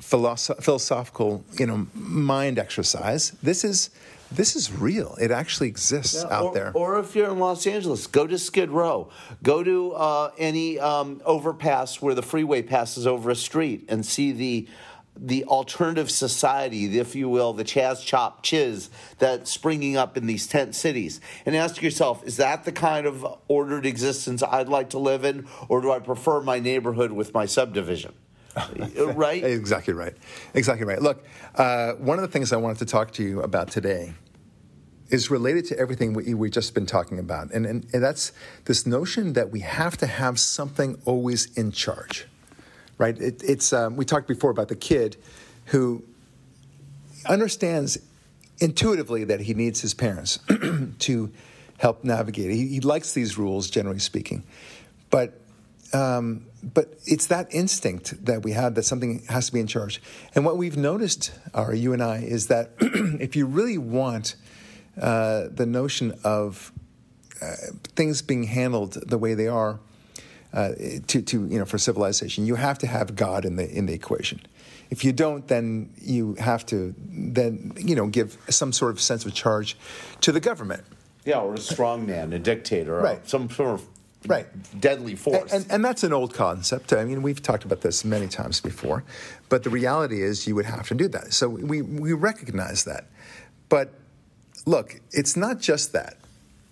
philosoph- 0.00 0.62
philosophical, 0.62 1.44
you 1.58 1.66
know, 1.66 1.86
mind 1.94 2.58
exercise. 2.58 3.30
This 3.42 3.64
is 3.64 3.90
this 4.32 4.56
is 4.56 4.72
real. 4.72 5.16
It 5.20 5.30
actually 5.30 5.68
exists 5.68 6.24
Yeah, 6.28 6.36
out 6.36 6.44
or, 6.46 6.54
there. 6.54 6.72
Or 6.74 6.98
if 6.98 7.14
you're 7.14 7.30
in 7.30 7.38
Los 7.38 7.66
Angeles, 7.66 8.06
go 8.08 8.26
to 8.26 8.38
Skid 8.38 8.70
Row. 8.70 9.10
Go 9.42 9.62
to 9.62 9.92
uh, 9.92 10.30
any 10.38 10.78
um, 10.80 11.20
overpass 11.24 12.02
where 12.02 12.14
the 12.14 12.22
freeway 12.22 12.62
passes 12.62 13.06
over 13.06 13.30
a 13.30 13.36
street 13.36 13.84
and 13.88 14.04
see 14.04 14.32
the 14.32 14.68
the 15.16 15.44
alternative 15.44 16.10
society, 16.10 16.98
if 16.98 17.14
you 17.14 17.28
will, 17.28 17.52
the 17.52 17.62
Chaz 17.62 18.04
Chop 18.04 18.42
Chiz 18.42 18.90
that's 19.20 19.48
springing 19.48 19.96
up 19.96 20.16
in 20.16 20.26
these 20.26 20.48
tent 20.48 20.74
cities. 20.74 21.20
And 21.46 21.54
ask 21.54 21.80
yourself, 21.80 22.26
is 22.26 22.38
that 22.38 22.64
the 22.64 22.72
kind 22.72 23.06
of 23.06 23.24
ordered 23.46 23.86
existence 23.86 24.42
I'd 24.42 24.68
like 24.68 24.90
to 24.90 24.98
live 24.98 25.24
in, 25.24 25.46
or 25.68 25.80
do 25.80 25.92
I 25.92 26.00
prefer 26.00 26.40
my 26.40 26.58
neighborhood 26.58 27.12
with 27.12 27.32
my 27.32 27.46
subdivision? 27.46 28.12
right? 29.14 29.42
Exactly 29.42 29.94
right. 29.94 30.14
Exactly 30.54 30.86
right. 30.86 31.00
Look, 31.00 31.24
uh, 31.56 31.92
one 31.94 32.18
of 32.18 32.22
the 32.22 32.28
things 32.28 32.52
I 32.52 32.56
wanted 32.56 32.78
to 32.78 32.86
talk 32.86 33.12
to 33.12 33.22
you 33.22 33.42
about 33.42 33.68
today 33.68 34.14
is 35.10 35.30
related 35.30 35.64
to 35.66 35.78
everything 35.78 36.14
we, 36.14 36.34
we've 36.34 36.52
just 36.52 36.74
been 36.74 36.86
talking 36.86 37.18
about. 37.18 37.50
And, 37.52 37.66
and, 37.66 37.86
and 37.92 38.02
that's 38.02 38.32
this 38.64 38.86
notion 38.86 39.34
that 39.34 39.50
we 39.50 39.60
have 39.60 39.96
to 39.98 40.06
have 40.06 40.40
something 40.40 41.00
always 41.04 41.46
in 41.56 41.72
charge, 41.72 42.26
right? 42.98 43.18
It, 43.18 43.42
it's, 43.42 43.72
um, 43.72 43.96
we 43.96 44.04
talked 44.04 44.28
before 44.28 44.50
about 44.50 44.68
the 44.68 44.76
kid 44.76 45.16
who 45.66 46.04
understands 47.26 47.98
intuitively 48.58 49.24
that 49.24 49.40
he 49.40 49.54
needs 49.54 49.80
his 49.80 49.94
parents 49.94 50.38
to 51.00 51.32
help 51.78 52.04
navigate. 52.04 52.50
He, 52.50 52.68
he 52.68 52.80
likes 52.80 53.12
these 53.12 53.36
rules, 53.36 53.68
generally 53.68 53.98
speaking. 53.98 54.44
But 55.10 55.40
um, 55.92 56.46
but 56.72 56.94
it's 57.06 57.26
that 57.26 57.48
instinct 57.52 58.24
that 58.24 58.42
we 58.42 58.52
have 58.52 58.74
that 58.76 58.84
something 58.84 59.22
has 59.28 59.46
to 59.46 59.52
be 59.52 59.60
in 59.60 59.66
charge. 59.66 60.00
And 60.34 60.44
what 60.44 60.56
we've 60.56 60.76
noticed, 60.76 61.32
Ari, 61.52 61.78
you 61.78 61.92
and 61.92 62.02
I, 62.02 62.18
is 62.18 62.46
that 62.46 62.70
if 62.80 63.36
you 63.36 63.46
really 63.46 63.78
want 63.78 64.36
uh, 65.00 65.48
the 65.50 65.66
notion 65.66 66.14
of 66.24 66.72
uh, 67.42 67.54
things 67.96 68.22
being 68.22 68.44
handled 68.44 68.92
the 69.06 69.18
way 69.18 69.34
they 69.34 69.48
are 69.48 69.80
uh, 70.52 70.70
to, 71.08 71.20
to, 71.20 71.46
you 71.46 71.58
know, 71.58 71.64
for 71.64 71.78
civilization, 71.78 72.46
you 72.46 72.54
have 72.54 72.78
to 72.78 72.86
have 72.86 73.16
God 73.16 73.44
in 73.44 73.56
the, 73.56 73.68
in 73.68 73.86
the 73.86 73.92
equation. 73.92 74.40
If 74.90 75.04
you 75.04 75.12
don't, 75.12 75.46
then 75.48 75.92
you 76.00 76.34
have 76.34 76.64
to 76.66 76.94
then, 76.98 77.72
you 77.76 77.96
know, 77.96 78.06
give 78.06 78.38
some 78.48 78.72
sort 78.72 78.92
of 78.92 79.00
sense 79.00 79.26
of 79.26 79.34
charge 79.34 79.76
to 80.20 80.30
the 80.30 80.40
government. 80.40 80.84
Yeah, 81.24 81.40
or 81.40 81.54
a 81.54 81.58
strongman, 81.58 82.32
a 82.34 82.38
dictator, 82.38 82.98
Right. 82.98 83.26
some 83.28 83.50
sort 83.50 83.80
of 83.80 83.86
Right. 84.26 84.46
deadly 84.80 85.16
force. 85.16 85.52
And, 85.52 85.62
and, 85.64 85.72
and 85.72 85.84
that's 85.84 86.02
an 86.02 86.12
old 86.12 86.32
concept. 86.32 86.92
I 86.92 87.04
mean, 87.04 87.22
we've 87.22 87.42
talked 87.42 87.64
about 87.64 87.82
this 87.82 88.04
many 88.04 88.26
times 88.26 88.60
before, 88.60 89.04
but 89.48 89.62
the 89.62 89.70
reality 89.70 90.22
is 90.22 90.46
you 90.46 90.54
would 90.54 90.66
have 90.66 90.88
to 90.88 90.94
do 90.94 91.08
that. 91.08 91.32
So 91.34 91.48
we, 91.48 91.82
we 91.82 92.12
recognize 92.12 92.84
that. 92.84 93.06
But 93.68 93.92
look, 94.66 95.00
it's 95.12 95.36
not 95.36 95.60
just 95.60 95.92
that, 95.92 96.16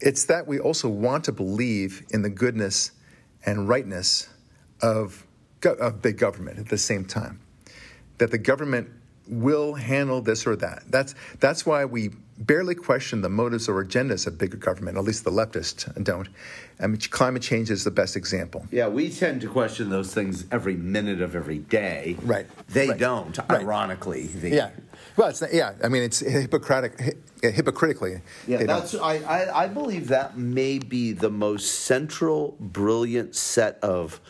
it's 0.01 0.25
that 0.27 0.47
we 0.47 0.59
also 0.59 0.89
want 0.89 1.25
to 1.25 1.33
believe 1.33 2.03
in 2.11 2.23
the 2.23 2.31
goodness 2.31 2.93
and 3.45 3.69
rightness 3.69 4.29
of, 4.81 5.27
go- 5.61 5.75
of 5.75 6.01
big 6.03 6.19
government 6.19 6.59
at 6.59 6.69
the 6.69 6.79
same 6.79 7.05
time. 7.05 7.41
That 8.19 8.31
the 8.31 8.39
government 8.39 8.89
will 9.29 9.75
handle 9.75 10.21
this 10.21 10.47
or 10.47 10.57
that. 10.57 10.85
That's, 10.89 11.15
that's 11.39 11.65
why 11.67 11.85
we 11.85 12.11
barely 12.47 12.75
question 12.75 13.21
the 13.21 13.29
motives 13.29 13.69
or 13.69 13.85
agendas 13.85 14.27
of 14.27 14.39
bigger 14.39 14.57
government, 14.57 14.97
at 14.99 15.05
least 15.05 15.25
the 15.25 15.31
leftists 15.31 15.87
don't. 16.03 16.29
I 16.81 16.87
mean, 16.87 16.99
climate 16.99 17.43
change 17.43 17.71
is 17.71 17.85
the 17.85 17.91
best 17.91 18.17
example. 18.17 18.67
yeah, 18.71 18.89
we 18.89 19.09
tend 19.11 19.41
to 19.43 19.49
question 19.49 19.91
those 19.91 20.13
things 20.13 20.47
every 20.51 20.75
minute 20.75 21.21
of 21.23 21.37
every 21.37 21.59
day. 21.59 22.17
Right. 22.23 22.47
They 22.69 22.89
Right. 22.89 22.99
don't, 22.99 23.39
Right. 23.39 23.61
ironically. 23.63 24.27
They- 24.27 24.55
Yeah. 24.55 24.71
Well, 25.17 25.29
it's 25.29 25.41
not, 25.41 25.53
yeah. 25.55 25.73
I 25.85 25.89
mean, 25.89 26.03
it's 26.03 26.21
hypocritic, 26.21 26.99
hy- 27.01 27.51
hypocritically. 27.51 28.21
Yeah, 28.47 28.65
that's 28.65 28.95
I, 28.95 29.17
I, 29.19 29.65
I 29.65 29.69
believe 29.69 30.09
that 30.09 30.39
may 30.39 30.79
be 30.79 31.13
the 31.13 31.31
most 31.31 31.81
central, 31.85 32.57
brilliant 32.59 33.37
set 33.37 33.79
of 33.83 34.21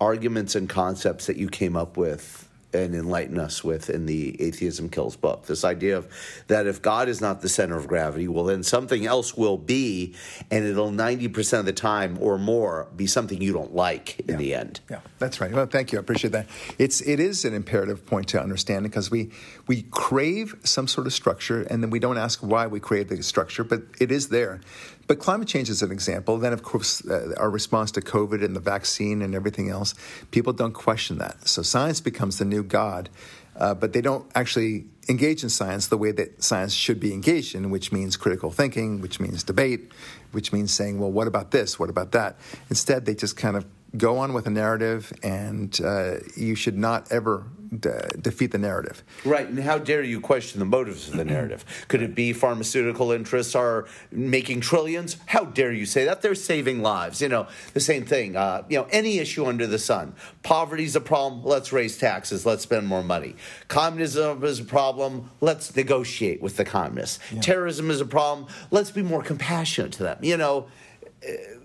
arguments 0.00 0.54
and 0.56 0.68
concepts 0.68 1.26
that 1.26 1.36
you 1.36 1.48
came 1.48 1.76
up 1.76 1.96
with 1.96 2.43
and 2.74 2.94
enlighten 2.94 3.38
us 3.38 3.62
with 3.62 3.88
in 3.88 4.06
the 4.06 4.40
Atheism 4.42 4.88
Kills 4.88 5.16
book. 5.16 5.46
This 5.46 5.64
idea 5.64 5.96
of 5.96 6.08
that 6.48 6.66
if 6.66 6.82
God 6.82 7.08
is 7.08 7.20
not 7.20 7.40
the 7.40 7.48
center 7.48 7.76
of 7.76 7.86
gravity, 7.86 8.28
well, 8.28 8.44
then 8.44 8.62
something 8.62 9.06
else 9.06 9.36
will 9.36 9.56
be, 9.56 10.14
and 10.50 10.64
it'll 10.64 10.90
90% 10.90 11.60
of 11.60 11.64
the 11.64 11.72
time 11.72 12.18
or 12.20 12.38
more 12.38 12.88
be 12.96 13.06
something 13.06 13.40
you 13.40 13.52
don't 13.52 13.74
like 13.74 14.20
in 14.28 14.36
the 14.36 14.54
end. 14.54 14.80
Yeah, 14.90 15.00
that's 15.18 15.40
right. 15.40 15.52
Well, 15.52 15.66
thank 15.66 15.92
you. 15.92 15.98
I 15.98 16.00
appreciate 16.00 16.32
that. 16.32 16.46
It's 16.78 17.00
it 17.00 17.20
is 17.20 17.44
an 17.44 17.54
imperative 17.54 18.04
point 18.06 18.28
to 18.28 18.40
understand 18.40 18.82
because 18.82 19.10
we 19.10 19.30
we 19.66 19.82
crave 19.82 20.56
some 20.64 20.88
sort 20.88 21.06
of 21.06 21.12
structure, 21.12 21.62
and 21.62 21.82
then 21.82 21.90
we 21.90 21.98
don't 21.98 22.18
ask 22.18 22.40
why 22.40 22.66
we 22.66 22.80
crave 22.80 23.08
the 23.08 23.22
structure, 23.22 23.64
but 23.64 23.82
it 24.00 24.10
is 24.10 24.28
there. 24.28 24.60
But 25.06 25.18
climate 25.18 25.48
change 25.48 25.68
is 25.68 25.82
an 25.82 25.90
example. 25.90 26.38
Then, 26.38 26.52
of 26.52 26.62
course, 26.62 27.06
uh, 27.06 27.34
our 27.36 27.50
response 27.50 27.90
to 27.92 28.00
COVID 28.00 28.44
and 28.44 28.56
the 28.56 28.60
vaccine 28.60 29.22
and 29.22 29.34
everything 29.34 29.68
else, 29.68 29.94
people 30.30 30.52
don't 30.52 30.72
question 30.72 31.18
that. 31.18 31.46
So 31.46 31.62
science 31.62 32.00
becomes 32.00 32.38
the 32.38 32.44
new 32.44 32.62
god, 32.62 33.10
uh, 33.56 33.74
but 33.74 33.92
they 33.92 34.00
don't 34.00 34.24
actually 34.34 34.86
engage 35.08 35.42
in 35.42 35.50
science 35.50 35.88
the 35.88 35.98
way 35.98 36.10
that 36.12 36.42
science 36.42 36.72
should 36.72 36.98
be 36.98 37.12
engaged 37.12 37.54
in, 37.54 37.70
which 37.70 37.92
means 37.92 38.16
critical 38.16 38.50
thinking, 38.50 39.00
which 39.00 39.20
means 39.20 39.42
debate, 39.42 39.92
which 40.32 40.52
means 40.52 40.72
saying, 40.72 40.98
well, 40.98 41.12
what 41.12 41.26
about 41.26 41.50
this? 41.50 41.78
What 41.78 41.90
about 41.90 42.12
that? 42.12 42.36
Instead, 42.70 43.04
they 43.04 43.14
just 43.14 43.36
kind 43.36 43.56
of 43.56 43.66
go 43.96 44.18
on 44.18 44.32
with 44.32 44.46
a 44.46 44.50
narrative, 44.50 45.12
and 45.22 45.78
uh, 45.82 46.16
you 46.36 46.54
should 46.54 46.76
not 46.76 47.10
ever 47.12 47.46
de- 47.78 48.16
defeat 48.20 48.52
the 48.52 48.58
narrative. 48.58 49.02
Right, 49.24 49.46
and 49.46 49.58
how 49.60 49.78
dare 49.78 50.02
you 50.02 50.20
question 50.20 50.58
the 50.58 50.66
motives 50.66 51.08
of 51.08 51.16
the 51.16 51.24
narrative? 51.34 51.64
Could 51.88 52.02
it 52.02 52.14
be 52.14 52.32
pharmaceutical 52.32 53.12
interests 53.12 53.54
are 53.54 53.86
making 54.10 54.60
trillions? 54.60 55.16
How 55.26 55.44
dare 55.44 55.72
you 55.72 55.86
say 55.86 56.04
that? 56.04 56.22
They're 56.22 56.34
saving 56.34 56.82
lives. 56.82 57.20
You 57.20 57.28
know, 57.28 57.46
the 57.72 57.80
same 57.80 58.04
thing. 58.04 58.36
Uh, 58.36 58.64
you 58.68 58.78
know, 58.78 58.86
any 58.90 59.18
issue 59.18 59.46
under 59.46 59.66
the 59.66 59.78
sun. 59.78 60.14
Poverty's 60.42 60.96
a 60.96 61.00
problem. 61.00 61.44
Let's 61.44 61.72
raise 61.72 61.96
taxes. 61.98 62.44
Let's 62.44 62.62
spend 62.62 62.86
more 62.86 63.02
money. 63.02 63.36
Communism 63.68 64.42
is 64.44 64.60
a 64.60 64.64
problem. 64.64 65.30
Let's 65.40 65.74
negotiate 65.74 66.42
with 66.42 66.56
the 66.56 66.64
communists. 66.64 67.18
Terrorism 67.40 67.90
is 67.90 68.00
a 68.00 68.06
problem. 68.06 68.48
Let's 68.70 68.90
be 68.90 69.02
more 69.02 69.22
compassionate 69.22 69.92
to 69.92 70.02
them. 70.02 70.18
You 70.22 70.36
know. 70.36 70.66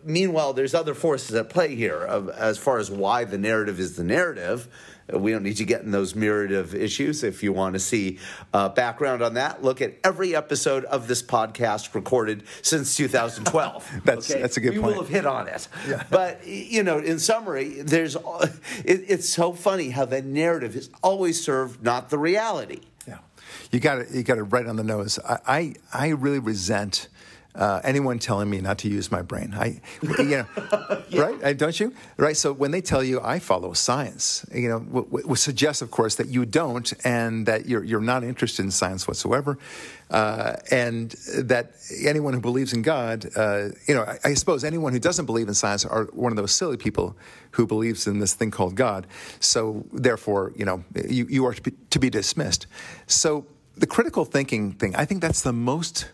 Meanwhile, 0.03 0.53
there's 0.53 0.73
other 0.73 0.93
forces 0.93 1.35
at 1.35 1.49
play 1.49 1.75
here 1.75 1.97
of, 1.99 2.29
as 2.29 2.57
far 2.57 2.77
as 2.79 2.89
why 2.89 3.25
the 3.25 3.37
narrative 3.37 3.79
is 3.79 3.95
the 3.97 4.03
narrative. 4.03 4.67
We 5.11 5.31
don't 5.31 5.41
need 5.43 5.57
to 5.57 5.65
get 5.65 5.81
in 5.81 5.89
those 5.91 6.13
myriad 6.15 6.51
of 6.51 6.73
issues. 6.75 7.23
If 7.23 7.41
you 7.43 7.51
want 7.51 7.73
to 7.73 7.79
see 7.79 8.19
uh, 8.53 8.69
background 8.69 9.21
on 9.23 9.33
that, 9.33 9.63
look 9.63 9.81
at 9.81 9.95
every 10.03 10.35
episode 10.35 10.85
of 10.85 11.07
this 11.07 11.21
podcast 11.23 11.95
recorded 11.95 12.43
since 12.61 12.95
2012. 12.95 14.01
That's- 14.05 14.27
that's 14.27 14.57
a 14.57 14.61
good 14.61 14.73
we 14.73 14.79
point. 14.79 14.95
will 14.95 15.01
have 15.03 15.09
hit 15.11 15.25
on 15.25 15.47
it. 15.47 15.67
But 16.11 16.45
you 16.47 16.83
know, 16.83 16.99
in 16.99 17.19
summary, 17.19 17.81
there's 17.81 18.15
it, 18.85 19.03
it's 19.07 19.27
so 19.27 19.53
funny 19.53 19.89
how 19.89 20.05
the 20.05 20.21
narrative 20.21 20.75
is 20.75 20.89
always 21.03 21.43
served, 21.43 21.83
not 21.83 22.09
the 22.09 22.17
reality. 22.19 22.81
Yeah, 23.07 23.17
you 23.71 23.79
got 23.79 23.97
it. 23.99 24.11
You 24.11 24.21
got 24.23 24.37
it 24.37 24.43
right 24.43 24.65
on 24.67 24.75
the 24.75 24.83
nose. 24.83 25.17
I 25.27 25.39
I, 25.47 25.73
I 25.93 26.07
really 26.09 26.39
resent. 26.39 27.09
Uh, 27.55 27.81
anyone 27.83 28.19
telling 28.19 28.47
me 28.47 28.61
not 28.61 28.77
to 28.77 28.87
use 28.87 29.11
my 29.11 29.23
brain, 29.23 29.53
I, 29.57 29.81
you 30.03 30.23
know, 30.23 30.45
right? 31.13 31.43
Uh, 31.43 31.53
Don't 31.53 31.77
you? 31.79 31.93
Right. 32.15 32.37
So 32.37 32.53
when 32.53 32.69
they 32.69 32.79
tell 32.79 33.03
you 33.03 33.19
I 33.21 33.39
follow 33.39 33.73
science, 33.73 34.45
you 34.53 34.69
know, 34.69 34.79
w- 34.79 35.07
w- 35.09 35.35
suggests, 35.35 35.81
of 35.81 35.89
course, 35.89 36.15
that 36.15 36.27
you 36.27 36.45
don't, 36.45 36.93
and 37.03 37.47
that 37.47 37.65
you're 37.65 37.83
you're 37.83 38.01
not 38.01 38.23
interested 38.23 38.63
in 38.63 38.71
science 38.71 39.07
whatsoever, 39.07 39.57
uh, 40.11 40.57
and 40.69 41.11
that 41.37 41.71
anyone 42.05 42.33
who 42.33 42.39
believes 42.39 42.71
in 42.71 42.83
God, 42.83 43.25
uh, 43.35 43.69
you 43.87 43.95
know, 43.95 44.03
I, 44.03 44.19
I 44.25 44.33
suppose 44.35 44.63
anyone 44.63 44.93
who 44.93 44.99
doesn't 44.99 45.25
believe 45.25 45.47
in 45.47 45.55
science 45.55 45.85
are 45.85 46.05
one 46.13 46.31
of 46.31 46.37
those 46.37 46.51
silly 46.51 46.77
people 46.77 47.17
who 47.51 47.65
believes 47.65 48.05
in 48.05 48.19
this 48.19 48.35
thing 48.35 48.51
called 48.51 48.75
God. 48.75 49.07
So 49.39 49.85
therefore, 49.91 50.53
you 50.55 50.65
know, 50.65 50.83
you, 51.07 51.25
you 51.27 51.45
are 51.47 51.53
to 51.55 51.61
be, 51.61 51.71
to 51.89 51.99
be 51.99 52.11
dismissed. 52.11 52.67
So 53.07 53.47
the 53.75 53.87
critical 53.87 54.23
thinking 54.23 54.73
thing, 54.73 54.95
I 54.95 55.05
think 55.05 55.21
that's 55.21 55.41
the 55.41 55.53
most. 55.53 56.09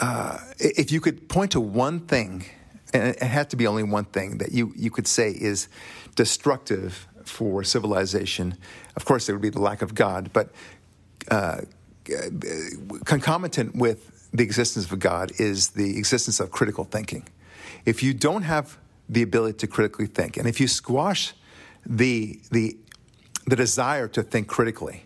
Uh, 0.00 0.38
if 0.58 0.90
you 0.90 1.00
could 1.00 1.28
point 1.28 1.52
to 1.52 1.60
one 1.60 2.00
thing, 2.00 2.44
and 2.92 3.08
it 3.08 3.22
had 3.22 3.50
to 3.50 3.56
be 3.56 3.66
only 3.66 3.82
one 3.82 4.04
thing 4.04 4.38
that 4.38 4.52
you, 4.52 4.72
you 4.76 4.90
could 4.90 5.06
say 5.06 5.30
is 5.30 5.68
destructive 6.14 7.06
for 7.24 7.64
civilization, 7.64 8.56
of 8.96 9.04
course, 9.04 9.26
there 9.26 9.34
would 9.34 9.42
be 9.42 9.50
the 9.50 9.60
lack 9.60 9.82
of 9.82 9.94
God, 9.94 10.30
but 10.32 10.50
uh, 11.30 11.62
concomitant 13.04 13.74
with 13.74 14.28
the 14.32 14.42
existence 14.42 14.90
of 14.90 14.98
God 14.98 15.32
is 15.38 15.70
the 15.70 15.96
existence 15.96 16.40
of 16.40 16.50
critical 16.50 16.84
thinking. 16.84 17.26
If 17.84 18.02
you 18.02 18.14
don't 18.14 18.42
have 18.42 18.78
the 19.08 19.22
ability 19.22 19.58
to 19.58 19.66
critically 19.66 20.06
think, 20.06 20.36
and 20.36 20.48
if 20.48 20.60
you 20.60 20.68
squash 20.68 21.34
the, 21.86 22.40
the, 22.50 22.76
the 23.46 23.56
desire 23.56 24.08
to 24.08 24.22
think 24.22 24.48
critically, 24.48 25.04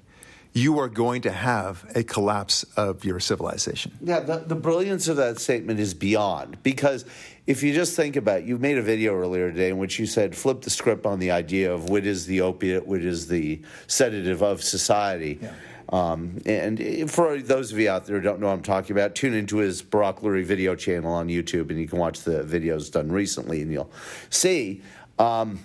you 0.59 0.79
are 0.81 0.89
going 0.89 1.23
to 1.23 1.31
have 1.31 1.91
a 1.95 2.03
collapse 2.03 2.65
of 2.77 3.05
your 3.05 3.21
civilization. 3.21 3.97
Yeah, 4.01 4.21
the, 4.21 4.39
the 4.39 4.55
brilliance 4.55 5.07
of 5.09 5.17
that 5.17 5.39
statement 5.39 5.79
is 5.79 5.95
beyond 5.95 6.63
because 6.63 7.05
if 7.47 7.63
you 7.63 7.73
just 7.73 7.95
think 7.95 8.17
about 8.17 8.41
it, 8.41 8.45
you 8.45 8.59
made 8.59 8.77
a 8.77 8.83
video 8.83 9.15
earlier 9.15 9.51
today 9.51 9.69
in 9.69 9.79
which 9.79 9.99
you 9.99 10.07
said 10.07 10.37
flip 10.37 10.63
the 10.63 10.71
script 10.71 11.07
on 11.07 11.19
the 11.19 11.31
idea 11.31 11.73
of 11.73 11.89
what 11.89 12.05
is 12.05 12.27
the 12.27 12.41
opiate, 12.41 12.87
what 12.87 13.03
is 13.03 13.29
the 13.29 13.63
sedative 13.87 14.43
of 14.43 14.63
society. 14.63 15.39
Yeah. 15.41 15.53
Um, 15.91 16.39
and 16.45 17.11
for 17.11 17.39
those 17.39 17.73
of 17.73 17.79
you 17.79 17.89
out 17.89 18.05
there 18.05 18.17
who 18.17 18.23
don't 18.23 18.41
know 18.41 18.49
what 18.49 18.53
I'm 18.53 18.63
talking 18.63 18.93
about, 18.93 19.15
tune 19.15 19.33
into 19.33 19.59
his 19.59 19.81
Barak 19.81 20.21
Lurie 20.21 20.45
video 20.45 20.75
channel 20.75 21.13
on 21.13 21.29
YouTube 21.29 21.71
and 21.71 21.79
you 21.79 21.89
can 21.89 21.99
watch 21.99 22.21
the 22.21 22.43
videos 22.43 22.93
done 22.93 23.11
recently 23.11 23.63
and 23.63 23.73
you'll 23.73 23.91
see. 24.29 24.83
Um, 25.19 25.61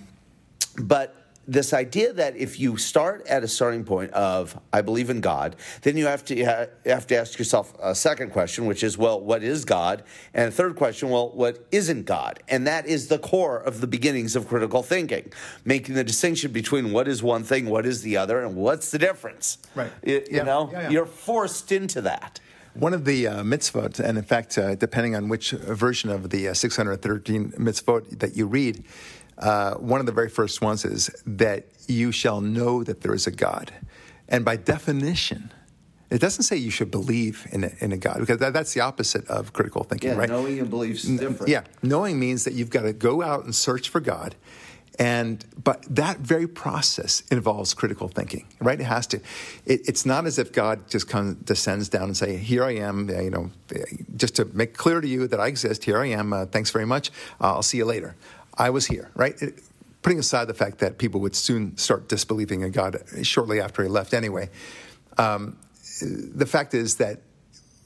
but 0.78 1.23
this 1.46 1.72
idea 1.72 2.12
that 2.12 2.36
if 2.36 2.58
you 2.58 2.76
start 2.76 3.26
at 3.26 3.42
a 3.44 3.48
starting 3.48 3.84
point 3.84 4.10
of 4.12 4.58
I 4.72 4.80
believe 4.80 5.10
in 5.10 5.20
God, 5.20 5.56
then 5.82 5.96
you 5.96 6.06
have 6.06 6.24
to 6.26 6.34
you 6.34 6.44
have 6.46 7.06
to 7.08 7.16
ask 7.16 7.38
yourself 7.38 7.74
a 7.82 7.94
second 7.94 8.30
question, 8.30 8.66
which 8.66 8.82
is 8.82 8.96
well, 8.98 9.20
what 9.20 9.42
is 9.42 9.64
God? 9.64 10.04
And 10.32 10.48
a 10.48 10.50
third 10.50 10.76
question, 10.76 11.10
well, 11.10 11.30
what 11.30 11.66
isn't 11.70 12.04
God? 12.06 12.42
And 12.48 12.66
that 12.66 12.86
is 12.86 13.08
the 13.08 13.18
core 13.18 13.58
of 13.58 13.80
the 13.80 13.86
beginnings 13.86 14.36
of 14.36 14.48
critical 14.48 14.82
thinking, 14.82 15.32
making 15.64 15.94
the 15.94 16.04
distinction 16.04 16.52
between 16.52 16.92
what 16.92 17.08
is 17.08 17.22
one 17.22 17.44
thing, 17.44 17.66
what 17.66 17.86
is 17.86 18.02
the 18.02 18.16
other, 18.16 18.40
and 18.42 18.56
what's 18.56 18.90
the 18.90 18.98
difference. 18.98 19.58
Right. 19.74 19.90
You, 20.02 20.14
you 20.14 20.24
Yeah. 20.38 20.42
know, 20.44 20.70
Yeah, 20.72 20.80
yeah. 20.82 20.90
you're 20.90 21.06
forced 21.06 21.72
into 21.72 22.00
that. 22.02 22.40
One 22.74 22.92
of 22.92 23.04
the 23.04 23.28
uh, 23.28 23.42
mitzvot, 23.44 24.00
and 24.00 24.18
in 24.18 24.24
fact, 24.24 24.58
uh, 24.58 24.74
depending 24.74 25.14
on 25.14 25.28
which 25.28 25.52
version 25.52 26.10
of 26.10 26.30
the 26.30 26.48
uh, 26.48 26.54
613 26.54 27.52
mitzvot 27.52 28.18
that 28.18 28.36
you 28.36 28.46
read, 28.48 28.82
uh, 29.44 29.74
one 29.74 30.00
of 30.00 30.06
the 30.06 30.12
very 30.12 30.30
first 30.30 30.62
ones 30.62 30.84
is 30.86 31.10
that 31.26 31.66
you 31.86 32.10
shall 32.12 32.40
know 32.40 32.82
that 32.82 33.02
there 33.02 33.14
is 33.14 33.26
a 33.26 33.30
God. 33.30 33.72
And 34.26 34.42
by 34.42 34.56
definition, 34.56 35.52
it 36.10 36.18
doesn't 36.18 36.44
say 36.44 36.56
you 36.56 36.70
should 36.70 36.90
believe 36.90 37.46
in 37.52 37.64
a, 37.64 37.70
in 37.80 37.92
a 37.92 37.98
God, 37.98 38.20
because 38.20 38.38
that, 38.38 38.54
that's 38.54 38.72
the 38.72 38.80
opposite 38.80 39.28
of 39.28 39.52
critical 39.52 39.84
thinking, 39.84 40.10
Yeah, 40.10 40.16
right? 40.16 40.30
knowing 40.30 40.58
and 40.60 40.70
beliefs 40.70 41.04
is 41.04 41.20
different. 41.20 41.48
Yeah, 41.48 41.64
knowing 41.82 42.18
means 42.18 42.44
that 42.44 42.54
you've 42.54 42.70
got 42.70 42.82
to 42.82 42.94
go 42.94 43.22
out 43.22 43.44
and 43.44 43.54
search 43.54 43.90
for 43.90 44.00
God. 44.00 44.34
And 44.98 45.44
but 45.62 45.84
that 45.90 46.18
very 46.18 46.46
process 46.46 47.24
involves 47.30 47.74
critical 47.74 48.06
thinking, 48.06 48.46
right? 48.60 48.80
It 48.80 48.84
has 48.84 49.08
to. 49.08 49.16
It, 49.66 49.88
it's 49.88 50.06
not 50.06 50.24
as 50.24 50.38
if 50.38 50.52
God 50.52 50.88
just 50.88 51.08
comes 51.08 51.34
descends 51.44 51.88
down 51.88 52.04
and 52.04 52.16
say, 52.16 52.36
"Here 52.36 52.62
I 52.62 52.76
am," 52.76 53.10
you 53.10 53.28
know, 53.28 53.50
just 54.16 54.36
to 54.36 54.44
make 54.44 54.76
clear 54.76 55.00
to 55.00 55.08
you 55.08 55.26
that 55.26 55.40
I 55.40 55.48
exist. 55.48 55.82
Here 55.82 55.98
I 55.98 56.06
am. 56.10 56.32
Uh, 56.32 56.46
thanks 56.46 56.70
very 56.70 56.86
much. 56.86 57.10
Uh, 57.40 57.54
I'll 57.54 57.62
see 57.62 57.78
you 57.78 57.86
later. 57.86 58.14
I 58.56 58.70
was 58.70 58.86
here, 58.86 59.10
right? 59.14 59.40
It, 59.40 59.60
putting 60.02 60.18
aside 60.18 60.46
the 60.46 60.54
fact 60.54 60.78
that 60.78 60.98
people 60.98 61.20
would 61.20 61.34
soon 61.34 61.76
start 61.78 62.08
disbelieving 62.08 62.60
in 62.60 62.70
God 62.72 63.02
shortly 63.22 63.60
after 63.60 63.82
he 63.82 63.88
left, 63.88 64.12
anyway. 64.12 64.50
Um, 65.16 65.58
the 66.00 66.46
fact 66.46 66.74
is 66.74 66.96
that 66.96 67.20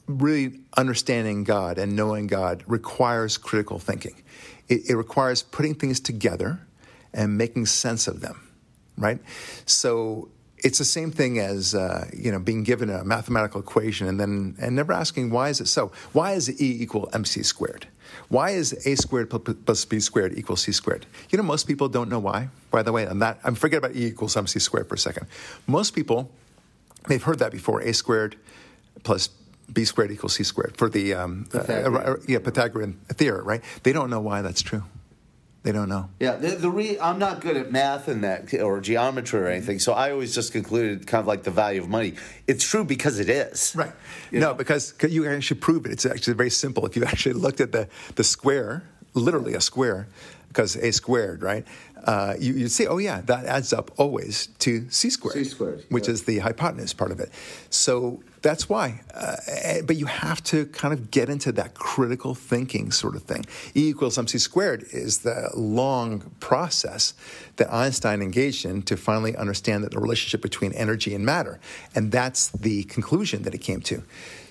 really 0.07 0.59
understanding 0.75 1.43
God 1.43 1.77
and 1.77 1.95
knowing 1.95 2.27
God 2.27 2.63
requires 2.67 3.37
critical 3.37 3.79
thinking. 3.79 4.21
It, 4.67 4.89
it 4.89 4.95
requires 4.95 5.43
putting 5.43 5.75
things 5.75 5.99
together 5.99 6.59
and 7.13 7.37
making 7.37 7.67
sense 7.67 8.07
of 8.07 8.21
them, 8.21 8.47
right? 8.97 9.19
So 9.65 10.29
it's 10.57 10.79
the 10.79 10.85
same 10.85 11.11
thing 11.11 11.39
as 11.39 11.73
uh, 11.73 12.09
you 12.13 12.31
know 12.31 12.39
being 12.39 12.63
given 12.63 12.89
a 12.89 13.03
mathematical 13.03 13.61
equation 13.61 14.07
and 14.07 14.19
then 14.19 14.55
and 14.59 14.75
never 14.75 14.93
asking 14.93 15.29
why 15.29 15.49
is 15.49 15.61
it 15.61 15.67
so? 15.67 15.91
Why 16.11 16.33
is 16.33 16.49
E 16.61 16.81
equal 16.81 17.09
mc 17.13 17.43
squared? 17.43 17.87
Why 18.29 18.51
is 18.51 18.73
a 18.85 18.95
squared 18.95 19.29
plus 19.29 19.85
b 19.85 19.99
squared 19.99 20.37
equals 20.37 20.61
c 20.61 20.71
squared? 20.71 21.05
You 21.29 21.37
know 21.37 21.43
most 21.43 21.67
people 21.67 21.89
don't 21.89 22.09
know 22.09 22.19
why. 22.19 22.49
By 22.71 22.83
the 22.83 22.91
way, 22.91 23.05
I'm 23.05 23.19
not. 23.19 23.39
I'm 23.43 23.55
forget 23.55 23.77
about 23.77 23.95
e 23.95 24.05
equals 24.05 24.37
mc 24.37 24.59
squared 24.59 24.87
for 24.87 24.95
a 24.95 24.99
second. 24.99 25.27
Most 25.67 25.91
people 25.95 26.29
they've 27.07 27.23
heard 27.23 27.39
that 27.39 27.51
before. 27.51 27.81
A 27.81 27.93
squared 27.93 28.35
plus 29.03 29.29
b 29.71 29.85
squared 29.85 30.11
equals 30.11 30.35
c 30.35 30.43
squared 30.43 30.75
for 30.77 30.89
the 30.89 31.13
um, 31.13 31.47
uh, 31.53 31.59
Pythagorean. 31.59 32.07
uh, 32.07 32.15
yeah 32.27 32.39
Pythagorean 32.39 32.99
theorem, 33.09 33.45
right? 33.47 33.63
They 33.83 33.93
don't 33.93 34.09
know 34.09 34.19
why 34.19 34.41
that's 34.41 34.61
true. 34.61 34.83
They 35.61 35.73
don't 35.73 35.89
know. 35.89 36.09
Yeah, 36.21 36.37
the, 36.37 36.51
the 36.51 36.69
re, 36.69 36.97
I'm 36.99 37.19
not 37.19 37.41
good 37.41 37.57
at 37.57 37.69
math 37.69 38.07
and 38.07 38.23
that 38.23 38.53
or 38.53 38.79
geometry 38.79 39.41
or 39.41 39.47
anything, 39.47 39.79
so 39.79 39.91
I 39.91 40.11
always 40.11 40.33
just 40.33 40.53
concluded 40.53 41.05
kind 41.05 41.19
of 41.19 41.27
like 41.27 41.43
the 41.43 41.51
value 41.51 41.81
of 41.81 41.89
money. 41.89 42.13
It's 42.47 42.63
true 42.63 42.85
because 42.85 43.19
it 43.19 43.29
is. 43.29 43.73
Right. 43.75 43.91
You 44.31 44.39
no, 44.39 44.47
know? 44.47 44.53
because 44.53 44.93
'cause 44.93 45.11
you 45.11 45.27
actually 45.27 45.59
prove 45.59 45.85
it. 45.85 45.91
It's 45.91 46.05
actually 46.05 46.35
very 46.35 46.49
simple. 46.49 46.85
If 46.85 46.95
you 46.95 47.03
actually 47.03 47.33
looked 47.33 47.59
at 47.59 47.73
the, 47.73 47.89
the 48.15 48.23
square, 48.23 48.83
literally 49.13 49.53
a 49.53 49.61
square, 49.61 50.07
because 50.47 50.77
a 50.77 50.91
squared, 50.91 51.43
right? 51.43 51.65
Uh, 52.03 52.35
you, 52.39 52.53
you'd 52.53 52.69
see, 52.69 52.87
oh, 52.87 52.97
yeah, 52.97 53.21
that 53.21 53.45
adds 53.45 53.73
up 53.73 53.91
always 53.97 54.47
to 54.59 54.89
c 54.89 55.09
squared, 55.09 55.35
C 55.35 55.43
squared, 55.43 55.85
which 55.89 56.07
yeah. 56.07 56.13
is 56.13 56.23
the 56.23 56.39
hypotenuse 56.39 56.93
part 56.93 57.11
of 57.11 57.19
it. 57.19 57.29
So 57.69 58.21
that's 58.41 58.69
why. 58.69 59.01
Uh, 59.13 59.35
eh, 59.47 59.81
but 59.81 59.97
you 59.97 60.05
have 60.05 60.43
to 60.45 60.65
kind 60.67 60.93
of 60.93 61.11
get 61.11 61.29
into 61.29 61.51
that 61.53 61.73
critical 61.73 62.35
thinking 62.35 62.91
sort 62.91 63.15
of 63.15 63.23
thing. 63.23 63.45
E 63.75 63.89
equals 63.89 64.17
mc 64.17 64.37
squared 64.37 64.85
is 64.91 65.19
the 65.19 65.49
long 65.55 66.31
process 66.39 67.13
that 67.57 67.71
Einstein 67.73 68.21
engaged 68.21 68.65
in 68.65 68.81
to 68.83 68.95
finally 68.95 69.35
understand 69.35 69.83
that 69.83 69.91
the 69.91 69.99
relationship 69.99 70.41
between 70.41 70.71
energy 70.73 71.13
and 71.13 71.25
matter. 71.25 71.59
And 71.95 72.11
that's 72.11 72.49
the 72.49 72.83
conclusion 72.83 73.43
that 73.43 73.53
he 73.53 73.59
came 73.59 73.81
to. 73.81 74.03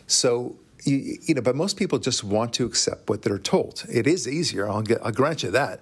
So, 0.06 0.56
you, 0.84 1.18
you 1.22 1.34
know, 1.34 1.42
but 1.42 1.56
most 1.56 1.76
people 1.76 1.98
just 1.98 2.22
want 2.22 2.52
to 2.54 2.64
accept 2.64 3.08
what 3.08 3.22
they're 3.22 3.38
told. 3.38 3.84
It 3.90 4.06
is 4.06 4.28
easier, 4.28 4.68
I'll, 4.68 4.82
get, 4.82 5.00
I'll 5.04 5.12
grant 5.12 5.42
you 5.42 5.50
that. 5.50 5.80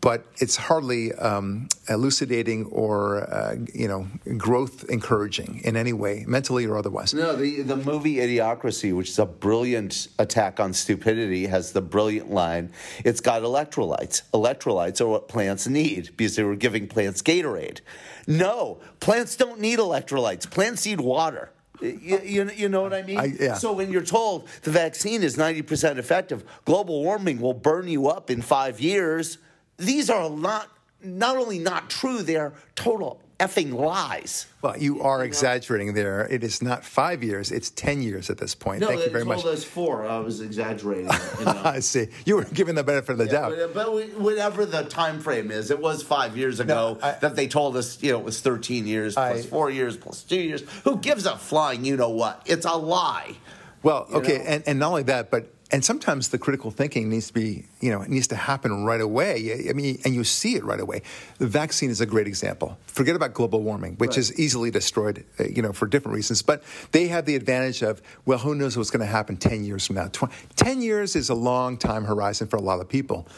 But 0.00 0.24
it's 0.38 0.56
hardly 0.56 1.12
um, 1.12 1.68
elucidating 1.88 2.64
or, 2.66 3.22
uh, 3.30 3.56
you 3.74 3.86
know, 3.86 4.08
growth 4.38 4.84
encouraging 4.88 5.60
in 5.62 5.76
any 5.76 5.92
way, 5.92 6.24
mentally 6.26 6.64
or 6.64 6.78
otherwise. 6.78 7.12
No, 7.12 7.36
the 7.36 7.60
the 7.62 7.76
movie 7.76 8.14
Idiocracy, 8.16 8.96
which 8.96 9.10
is 9.10 9.18
a 9.18 9.26
brilliant 9.26 10.08
attack 10.18 10.58
on 10.58 10.72
stupidity, 10.72 11.46
has 11.48 11.72
the 11.72 11.82
brilliant 11.82 12.30
line: 12.30 12.72
"It's 13.04 13.20
got 13.20 13.42
electrolytes. 13.42 14.22
Electrolytes 14.32 15.02
are 15.02 15.06
what 15.08 15.28
plants 15.28 15.66
need 15.66 16.10
because 16.16 16.34
they 16.36 16.44
were 16.44 16.56
giving 16.56 16.88
plants 16.88 17.20
Gatorade." 17.20 17.80
No, 18.26 18.78
plants 19.00 19.36
don't 19.36 19.60
need 19.60 19.78
electrolytes. 19.78 20.48
Plants 20.48 20.86
need 20.86 21.00
water. 21.00 21.50
You, 21.82 22.20
you, 22.22 22.50
you 22.54 22.68
know 22.68 22.82
what 22.82 22.92
I 22.94 23.02
mean? 23.02 23.18
I- 23.18 23.32
yeah. 23.38 23.54
So 23.54 23.72
when 23.72 23.90
you're 23.90 24.02
told 24.02 24.48
the 24.62 24.70
vaccine 24.70 25.22
is 25.22 25.36
90% 25.36 25.96
effective, 25.96 26.44
global 26.64 27.02
warming 27.02 27.40
will 27.40 27.54
burn 27.54 27.88
you 27.88 28.08
up 28.08 28.30
in 28.30 28.42
five 28.42 28.80
years, 28.80 29.38
these 29.80 30.10
are 30.10 30.30
not 30.30 30.68
not 31.02 31.36
only 31.36 31.58
not 31.58 31.88
true, 31.88 32.22
they 32.22 32.36
are 32.36 32.52
total 32.74 33.20
effing 33.38 33.72
lies. 33.72 34.44
Well, 34.60 34.76
you 34.76 35.00
are 35.00 35.24
exaggerating 35.24 35.94
there. 35.94 36.26
It 36.30 36.44
is 36.44 36.60
not 36.60 36.84
five 36.84 37.22
years, 37.24 37.50
it's 37.50 37.70
10 37.70 38.02
years 38.02 38.28
at 38.28 38.36
this 38.36 38.54
point. 38.54 38.84
Thank 38.84 39.00
you 39.02 39.10
very 39.10 39.24
much. 39.24 39.42
us 39.46 39.64
four. 39.64 40.06
I 40.06 40.18
was 40.18 40.42
exaggerating. 40.42 41.08
You 41.38 41.44
know? 41.46 41.62
I 41.64 41.80
see. 41.80 42.08
You 42.26 42.36
were 42.36 42.44
given 42.44 42.74
the 42.74 42.84
benefit 42.84 43.12
of 43.12 43.16
the 43.18 43.26
doubt. 43.28 43.54
But, 43.56 43.72
but 43.72 43.94
we- 43.94 44.08
whatever 44.08 44.66
the 44.66 44.82
time 44.84 45.20
frame 45.20 45.50
is, 45.50 45.70
it 45.70 45.80
was 45.80 46.02
five 46.02 46.36
years 46.36 46.60
ago 46.60 46.98
I- 47.02 47.12
that 47.12 47.34
they 47.34 47.48
told 47.48 47.76
us, 47.78 48.02
you 48.02 48.12
know, 48.12 48.18
it 48.18 48.24
was 48.24 48.42
13 48.42 48.86
years 48.86 49.14
plus 49.14 49.38
I- 49.46 49.48
four 49.48 49.70
years 49.70 49.96
plus 49.96 50.22
two 50.22 50.38
years. 50.38 50.62
Who 50.84 50.98
gives 50.98 51.24
a 51.24 51.38
flying 51.38 51.86
you 51.86 51.96
know 51.96 52.10
what? 52.10 52.42
It's 52.44 52.66
a 52.66 52.76
lie. 52.76 53.36
Well, 53.82 54.06
You 54.10 54.16
okay, 54.16 54.36
know? 54.36 54.44
and, 54.44 54.64
and 54.66 54.78
not 54.78 54.88
only 54.90 55.04
that, 55.04 55.30
but 55.30 55.50
and 55.72 55.84
sometimes 55.84 56.28
the 56.30 56.38
critical 56.38 56.70
thinking 56.70 57.08
needs 57.08 57.28
to 57.28 57.32
be, 57.34 57.64
you 57.80 57.90
know, 57.90 58.02
it 58.02 58.08
needs 58.08 58.26
to 58.28 58.36
happen 58.36 58.84
right 58.84 59.00
away. 59.00 59.68
I 59.68 59.72
mean, 59.72 60.00
and 60.04 60.14
you 60.14 60.24
see 60.24 60.56
it 60.56 60.64
right 60.64 60.80
away. 60.80 61.02
The 61.38 61.46
vaccine 61.46 61.90
is 61.90 62.00
a 62.00 62.06
great 62.06 62.26
example. 62.26 62.76
Forget 62.86 63.14
about 63.14 63.34
global 63.34 63.62
warming, 63.62 63.94
which 63.96 64.10
Right. 64.10 64.18
is 64.18 64.38
easily 64.38 64.70
destroyed, 64.72 65.24
uh, 65.38 65.44
you 65.44 65.62
know, 65.62 65.72
for 65.72 65.86
different 65.86 66.16
reasons. 66.16 66.42
But 66.42 66.62
they 66.90 67.06
have 67.08 67.24
the 67.24 67.36
advantage 67.36 67.82
of, 67.82 68.02
well, 68.26 68.38
who 68.38 68.54
knows 68.56 68.76
what's 68.76 68.90
going 68.90 69.00
to 69.06 69.06
happen 69.12 69.36
10 69.36 69.62
years 69.64 69.86
from 69.86 69.96
now? 69.96 70.08
Tw- 70.08 70.30
10 70.56 70.82
years 70.82 71.14
is 71.14 71.28
a 71.30 71.34
long 71.34 71.76
time 71.76 72.04
horizon 72.04 72.48
for 72.48 72.56
a 72.56 72.62
lot 72.62 72.80
of 72.80 72.88
people. 72.88 73.28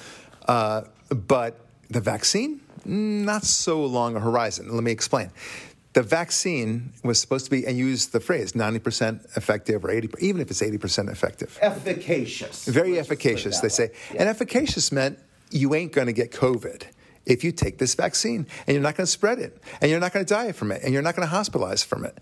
Uh, 0.49 0.83
but 1.11 1.59
the 1.91 2.01
vaccine, 2.01 2.61
not 2.85 3.45
so 3.45 3.85
long 3.85 4.17
a 4.17 4.21
horizon. 4.21 4.69
Let 4.71 4.83
me 4.83 4.91
explain. 4.91 5.31
The 5.95 6.03
vaccine 6.03 6.93
was 7.05 7.21
supposed 7.21 7.45
to 7.45 7.51
be, 7.51 7.67
and 7.67 7.77
use 7.77 8.07
the 8.07 8.21
phrase 8.21 8.53
90% 8.53 9.37
effective 9.37 9.85
or 9.85 9.91
80, 9.91 10.09
even 10.21 10.41
if 10.41 10.51
it's 10.51 10.63
80% 10.63 11.11
effective. 11.11 11.59
Efficacious. 11.61 12.65
Very 12.67 12.95
Let's 12.95 13.09
just 13.09 13.11
put 13.11 13.19
it 13.19 13.29
efficacious, 13.29 13.61
they 13.61 13.67
way. 13.67 13.69
say. 13.69 13.91
And 14.19 14.29
efficacious 14.29 14.91
meant 14.91 15.19
you 15.51 15.75
ain't 15.75 15.93
going 15.93 16.07
to 16.07 16.15
get 16.15 16.33
COVID 16.33 16.85
if 17.27 17.45
you 17.45 17.53
take 17.53 17.79
this 17.79 17.95
vaccine, 17.95 18.47
and 18.67 18.75
you're 18.75 18.83
not 18.83 18.97
going 18.97 19.05
to 19.07 19.11
spread 19.11 19.39
it, 19.39 19.63
and 19.81 19.91
you're 19.91 20.01
not 20.01 20.13
going 20.13 20.25
to 20.25 20.35
die 20.35 20.53
from 20.53 20.73
it, 20.73 20.83
and 20.83 20.93
you're 20.93 21.03
not 21.03 21.15
going 21.15 21.29
to 21.29 21.35
hospitalize 21.35 21.85
from 21.85 22.05
it. 22.05 22.19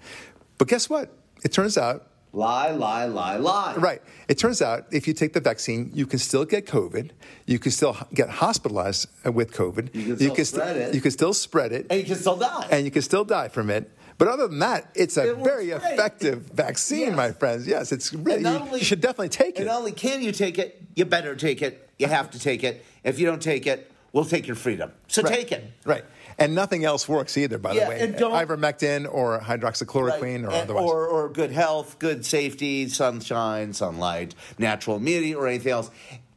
But 0.59 0.69
guess 0.69 0.91
what? 0.91 1.11
It 1.45 1.53
turns 1.53 1.79
out, 1.79 2.10
Lie, 2.33 2.71
lie, 2.71 3.07
lie, 3.07 3.37
lie. 3.37 3.75
right, 3.77 4.01
it 4.29 4.39
turns 4.39 4.63
out 4.63 4.87
if 4.93 5.09
you 5.09 5.15
take 5.15 5.33
the 5.33 5.41
vaccine, 5.41 5.91
you 5.93 6.07
can 6.07 6.21
still 6.21 6.45
get 6.45 6.65
COVID, 6.65 7.11
you 7.47 7.59
can 7.59 7.73
still 7.73 7.97
get 8.15 8.29
hospitalized 8.29 9.09
uh, 9.27 9.33
with 9.33 9.53
COVID, 9.53 9.93
You 9.95 10.15
can 10.17 10.17
still 10.17 10.35
st- 10.37 10.47
spread 10.47 10.77
it. 10.77 10.95
you 10.95 11.01
can 11.01 11.11
still 11.11 11.35
spread 11.35 11.73
it, 11.73 11.87
And 11.91 11.99
you 11.99 12.07
can 12.07 12.15
still 12.17 12.37
die. 12.37 12.69
and 12.71 12.85
you 12.85 12.93
can 12.93 13.03
still 13.03 13.25
die 13.25 13.49
from 13.49 13.69
it. 13.69 13.91
But 14.17 14.29
other 14.29 14.47
than 14.47 14.61
that, 14.61 14.91
it's 14.95 15.17
a 15.17 15.31
It 15.33 15.39
very 15.39 15.67
great. 15.71 15.83
effective 15.83 16.43
vaccine, 16.53 17.09
Yes. 17.09 17.17
my 17.17 17.33
friends. 17.33 17.67
Yes, 17.67 17.91
it's 17.91 18.13
really, 18.15 18.43
not 18.43 18.53
you, 18.61 18.67
only- 18.67 18.79
you 18.79 18.85
should 18.85 19.01
definitely 19.01 19.31
take 19.31 19.57
it. 19.57 19.61
And 19.63 19.67
not 19.67 19.79
only 19.79 19.93
can 19.93 20.23
you 20.23 20.31
take 20.31 20.57
it, 20.59 20.81
you 20.95 21.05
better 21.07 21.35
take 21.35 21.63
it. 21.63 21.89
You 21.99 22.07
have 22.07 22.31
to 22.31 22.39
take 22.39 22.63
it. 22.63 22.85
If 23.03 23.19
you 23.19 23.27
don't 23.27 23.43
take 23.43 23.67
it, 23.67 23.91
we'll 24.13 24.25
take 24.25 24.47
your 24.47 24.57
freedom. 24.57 24.93
So 25.09 25.23
Right. 25.23 25.35
take 25.35 25.51
it. 25.53 25.65
Right. 25.85 26.05
And 26.41 26.55
nothing 26.55 26.85
else 26.85 27.09
works 27.09 27.37
either. 27.39 27.59
By 27.59 27.73
Yeah, 27.75 27.85
the 27.85 27.91
way, 27.91 28.01
and 28.01 28.17
don't- 28.17 28.33
ivermectin 28.33 29.07
or 29.13 29.39
hydroxychloroquine 29.41 30.43
or 30.45 30.51
And- 30.51 30.63
otherwise. 30.63 30.85
or, 30.85 31.07
or 31.07 31.29
good 31.29 31.53
health, 31.53 31.99
good 32.01 32.25
safety, 32.27 32.89
sunshine, 32.89 33.73
sunlight, 33.75 34.35
natural 34.59 34.97
immunity, 34.97 35.35
or 35.35 35.47
anything 35.47 35.71
else. 35.73 35.91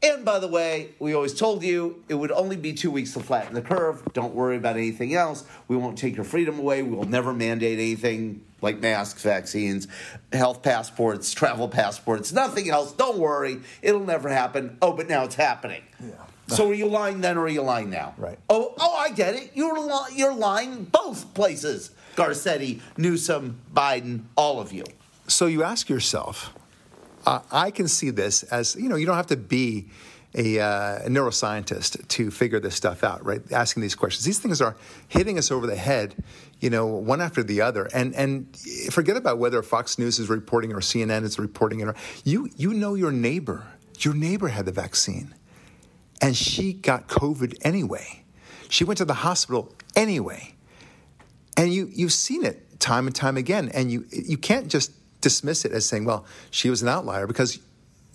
And 0.04 0.26
by 0.26 0.40
the 0.40 0.50
way, 0.50 0.90
we 1.00 1.14
always 1.16 1.34
told 1.34 1.64
you 1.64 2.04
it 2.10 2.16
would 2.16 2.32
only 2.32 2.58
be 2.58 2.74
two 2.74 2.92
weeks 2.92 3.14
to 3.14 3.22
flatten 3.22 3.54
the 3.54 3.62
curve. 3.62 4.04
Don't 4.12 4.36
worry 4.36 4.58
about 4.58 4.76
anything 4.76 5.16
else. 5.16 5.46
We 5.70 5.78
won't 5.78 5.98
take 5.98 6.18
your 6.18 6.26
freedom 6.26 6.60
away. 6.60 6.84
We 6.84 6.94
will 6.94 7.08
never 7.08 7.34
mandate 7.34 7.80
anything 7.80 8.42
like 8.62 8.82
masks, 8.82 9.24
vaccines, 9.24 9.88
health 10.34 10.62
passports, 10.62 11.32
travel 11.34 11.70
passports, 11.70 12.34
nothing 12.34 12.70
else. 12.70 12.92
Don't 12.92 13.18
worry. 13.18 13.62
It'll 13.82 14.04
never 14.04 14.28
happen. 14.28 14.78
Oh, 14.82 14.92
but 14.92 15.08
now 15.08 15.24
it's 15.24 15.36
happening. 15.36 15.84
So 16.56 16.70
are 16.70 16.74
you 16.74 16.88
lying 16.88 17.22
then 17.22 17.38
or 17.38 17.46
are 17.46 17.50
you 17.50 17.62
lying 17.62 17.90
now? 17.90 18.14
Right. 18.18 18.38
Oh, 18.50 18.74
oh, 18.80 18.96
I 18.96 19.10
get 19.12 19.36
it. 19.36 19.52
You're 19.54 19.80
li- 19.80 20.14
you're 20.16 20.34
lying 20.34 20.86
both 20.86 21.34
places. 21.34 21.92
Garcetti, 22.16 22.80
Newsom, 22.98 23.60
Biden, 23.74 24.26
all 24.36 24.60
of 24.62 24.72
you. 24.72 24.84
so 25.28 25.48
you 25.48 25.64
ask 25.64 25.90
yourself, 25.90 26.54
uh, 27.26 27.40
I 27.52 27.72
can 27.72 27.88
see 27.88 28.12
this 28.12 28.44
as 28.44 28.76
you 28.76 28.88
know, 28.90 28.96
you 28.96 29.06
don't 29.08 29.16
have 29.16 29.28
to 29.28 29.38
be 29.38 29.88
a, 30.36 30.60
uh, 30.60 30.98
a 31.06 31.10
neuroscientist 31.10 32.08
to 32.08 32.32
figure 32.32 32.60
this 32.60 32.76
stuff 32.76 33.04
out, 33.04 33.24
right? 33.26 33.42
Asking 33.52 33.82
these 33.82 33.96
questions, 33.96 34.26
these 34.26 34.40
things 34.40 34.62
are 34.62 34.76
hitting 35.08 35.38
us 35.38 35.52
over 35.52 35.68
the 35.68 35.76
head, 35.76 36.16
you 36.60 36.70
know, 36.72 36.86
one 36.88 37.22
after 37.22 37.44
the 37.44 37.62
other, 37.62 37.88
and 37.94 38.16
and 38.16 38.56
forget 38.92 39.16
about 39.18 39.38
whether 39.38 39.62
Fox 39.62 39.98
News 40.00 40.20
is 40.20 40.30
reporting 40.30 40.72
or 40.74 40.80
CNN 40.80 41.24
is 41.24 41.38
reporting 41.40 41.80
it. 41.82 41.88
Or, 41.88 41.96
you 42.24 42.50
you 42.58 42.74
know 42.74 42.96
your 42.96 43.12
neighbor, 43.12 43.64
your 44.00 44.14
neighbor 44.16 44.48
had 44.50 44.66
the 44.66 44.72
vaccine, 44.72 45.34
and 46.24 46.36
she 46.36 46.74
got 46.74 47.08
COVID 47.08 47.58
anyway. 47.62 48.24
She 48.70 48.84
went 48.84 48.98
to 48.98 49.06
the 49.06 49.14
hospital 49.14 49.72
anyway 49.96 50.54
and 51.58 51.74
you 51.74 51.90
you've 51.94 52.14
seen 52.14 52.44
it 52.44 52.80
time 52.80 53.08
and 53.08 53.16
time 53.16 53.38
again 53.38 53.70
and 53.74 53.92
you 53.92 54.06
you 54.12 54.38
can't 54.38 54.68
just 54.68 54.92
dismiss 55.22 55.66
it 55.66 55.72
as 55.72 55.86
saying 55.86 56.06
well 56.06 56.26
she 56.50 56.70
was 56.70 56.82
an 56.82 56.88
outlier 56.88 57.28
because 57.28 57.60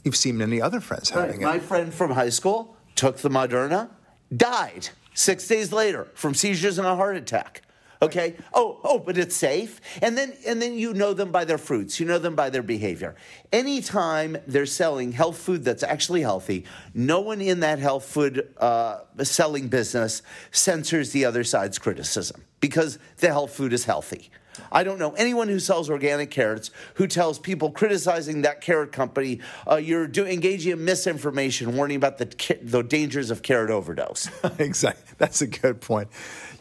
you've 0.05 0.17
seen 0.17 0.37
many 0.37 0.61
other 0.61 0.81
friends 0.81 1.11
having 1.11 1.41
it. 1.41 1.45
My 1.45 1.59
friend 1.59 1.93
from 1.93 2.11
high 2.11 2.31
school 2.31 2.77
took 2.97 3.19
the 3.19 3.29
Moderna, 3.29 3.91
died 4.37 4.89
six 5.15 5.47
days 5.47 5.73
later 5.73 6.09
from 6.15 6.35
seizures 6.35 6.79
and 6.79 6.87
a 6.87 6.97
heart 6.97 7.17
attack. 7.17 7.63
Okay. 8.01 8.37
Oh, 8.55 8.79
oh, 8.85 8.99
but 8.99 9.19
it's 9.19 9.35
safe. 9.35 9.81
And 10.01 10.17
then, 10.17 10.33
and 10.47 10.63
then 10.63 10.75
you 10.75 10.95
know 10.95 11.15
them 11.15 11.33
by 11.33 11.45
their 11.45 11.59
fruits. 11.59 11.99
You 11.99 12.07
know 12.07 12.19
them 12.19 12.37
by 12.37 12.51
their 12.51 12.63
behavior. 12.63 13.17
Anytime 13.53 14.37
they're 14.47 14.67
selling 14.67 15.13
health 15.13 15.39
food 15.39 15.65
that's 15.65 15.83
actually 15.83 16.23
healthy, 16.23 16.65
no 16.95 17.21
one 17.21 17.41
in 17.41 17.61
that 17.61 17.79
health 17.79 18.05
food 18.05 18.55
uh, 18.59 19.01
selling 19.23 19.69
business 19.69 20.23
censors 20.53 21.11
the 21.11 21.25
other 21.25 21.43
side's 21.43 21.79
criticism 21.79 22.45
because 22.61 22.99
the 23.19 23.29
health 23.29 23.53
food 23.53 23.73
is 23.73 23.85
healthy. 23.85 24.31
I 24.71 24.85
don't 24.85 24.99
know 24.99 25.13
anyone 25.13 25.49
who 25.49 25.59
sells 25.59 25.91
organic 25.91 26.31
carrots 26.31 26.71
who 26.95 27.07
tells 27.07 27.39
people 27.39 27.71
criticizing 27.71 28.43
that 28.43 28.61
carrot 28.61 28.93
company, 28.93 29.41
uh, 29.71 29.77
you're 29.77 30.07
do, 30.07 30.27
engaging 30.27 30.73
in 30.73 30.85
misinformation, 30.85 31.77
warning 31.77 31.97
about 31.97 32.19
the, 32.19 32.59
the 32.63 32.83
dangers 32.83 33.31
of 33.31 33.43
carrot 33.43 33.71
overdose. 33.71 34.29
exactly 34.59 35.15
that's 35.19 35.43
a 35.43 35.47
good 35.47 35.81
point. 35.81 36.09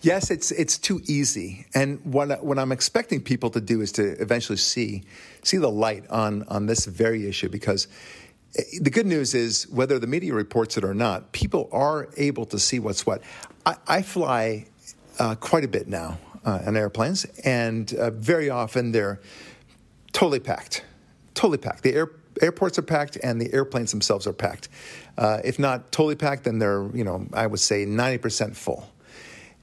Yes 0.02 0.32
it's 0.32 0.52
it's 0.52 0.78
too 0.78 1.02
easy. 1.06 1.66
And 1.74 2.00
what 2.04 2.44
what 2.44 2.60
i'm 2.60 2.72
expecting 2.72 3.22
people 3.22 3.50
to 3.52 3.62
do 3.62 3.82
is 3.82 3.92
to 3.94 4.04
eventually 4.22 4.58
see 4.58 5.04
see 5.44 5.58
the 5.58 5.70
light 5.70 6.08
on 6.10 6.44
on 6.44 6.66
this 6.66 6.86
very 6.86 7.28
issue 7.28 7.50
because 7.50 7.88
eh, 8.58 8.64
the 8.82 8.90
good 8.90 9.06
news 9.06 9.34
is 9.34 9.68
whether 9.70 10.00
the 10.00 10.08
media 10.08 10.34
reports 10.34 10.78
it 10.78 10.84
or 10.84 10.94
not 10.94 11.32
people 11.32 11.70
are 11.72 12.10
able 12.18 12.46
to 12.46 12.60
see 12.60 12.80
what's 12.80 13.06
what. 13.06 13.22
I, 13.66 13.76
I 13.88 14.02
fly 14.02 14.68
uh, 15.20 15.36
quite 15.36 15.64
a 15.64 15.68
bit 15.68 15.88
now 15.88 16.18
uh, 16.46 16.60
on 16.66 16.78
airplanes 16.78 17.26
and 17.44 17.94
uh, 17.94 18.10
very 18.12 18.50
often 18.50 18.92
they're 18.92 19.20
totally 20.14 20.40
packed 20.40 20.84
totally 21.34 21.58
packed 21.58 21.84
the 21.84 21.94
air 21.94 22.12
airports 22.42 22.78
are 22.78 22.84
packed 22.84 23.18
and 23.18 23.42
the 23.42 23.54
airplanes 23.54 23.92
themselves 23.92 24.28
are 24.28 24.34
packed. 24.34 24.70
Uh, 25.18 25.40
if 25.44 25.60
not 25.60 25.92
totally 25.92 26.16
packed, 26.16 26.44
then 26.44 26.60
they're, 26.60 26.90
you 26.94 27.04
know, 27.04 27.28
I 27.34 27.48
would 27.48 27.60
say 27.60 27.86
90% 27.86 28.56
full. 28.56 28.90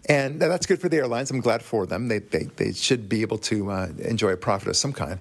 And 0.09 0.41
that's 0.41 0.67
good 0.67 0.81
for 0.81 0.89
the 0.89 0.99
airlines. 0.99 1.31
I'm 1.31 1.41
glad 1.41 1.63
for 1.63 1.87
them. 1.87 2.09
They, 2.09 2.19
they, 2.19 2.45
they 2.57 2.73
should 2.73 3.09
be 3.09 3.23
able 3.23 3.39
to 3.39 3.71
uh, 3.71 3.89
enjoy 3.99 4.31
a 4.31 4.37
profit 4.37 4.69
of 4.69 4.77
some 4.77 4.93
kind. 4.93 5.19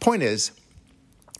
Point 0.00 0.22
is 0.22 0.50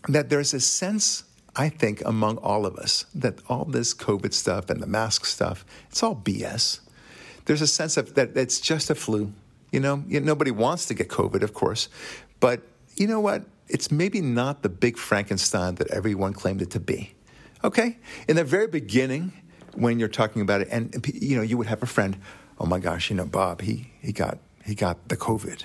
that 0.08 0.30
there's 0.30 0.54
a 0.54 0.60
sense, 0.60 1.24
I 1.56 1.70
think, 1.70 2.02
among 2.04 2.38
all 2.38 2.66
of 2.66 2.76
us 2.76 3.04
that 3.14 3.40
all 3.48 3.64
this 3.64 3.94
COVID 3.94 4.32
stuff 4.32 4.70
and 4.70 4.80
the 4.80 4.86
mask 4.86 5.24
stuff, 5.24 5.64
it's 5.90 6.02
all 6.02 6.14
BS. 6.14 6.80
There's 7.48 7.62
a 7.62 7.66
sense 7.66 7.96
of 7.96 8.12
that 8.14 8.36
it's 8.36 8.60
just 8.60 8.90
a 8.90 8.94
flu. 8.94 9.32
You 9.72 9.80
know, 9.80 10.04
nobody 10.06 10.50
wants 10.50 10.84
to 10.86 10.94
get 10.94 11.08
COVID, 11.08 11.42
of 11.42 11.54
course. 11.54 11.88
But 12.40 12.60
you 12.96 13.06
know 13.06 13.20
what? 13.20 13.44
It's 13.68 13.90
maybe 13.90 14.20
not 14.20 14.62
the 14.62 14.68
big 14.68 14.98
Frankenstein 14.98 15.76
that 15.76 15.90
everyone 15.90 16.34
claimed 16.34 16.60
it 16.60 16.70
to 16.72 16.80
be. 16.80 17.14
Okay? 17.64 17.96
In 18.28 18.36
the 18.36 18.44
very 18.44 18.66
beginning, 18.66 19.32
when 19.74 19.98
you're 19.98 20.08
talking 20.08 20.42
about 20.42 20.60
it, 20.60 20.68
and 20.70 20.94
you 21.14 21.36
know, 21.36 21.42
you 21.42 21.56
would 21.56 21.68
have 21.68 21.82
a 21.82 21.86
friend, 21.86 22.18
oh 22.60 22.66
my 22.66 22.80
gosh, 22.80 23.08
you 23.08 23.16
know, 23.16 23.24
Bob, 23.24 23.62
he, 23.62 23.92
he 24.02 24.12
got 24.12 24.36
he 24.62 24.74
got 24.74 25.08
the 25.08 25.16
COVID. 25.16 25.64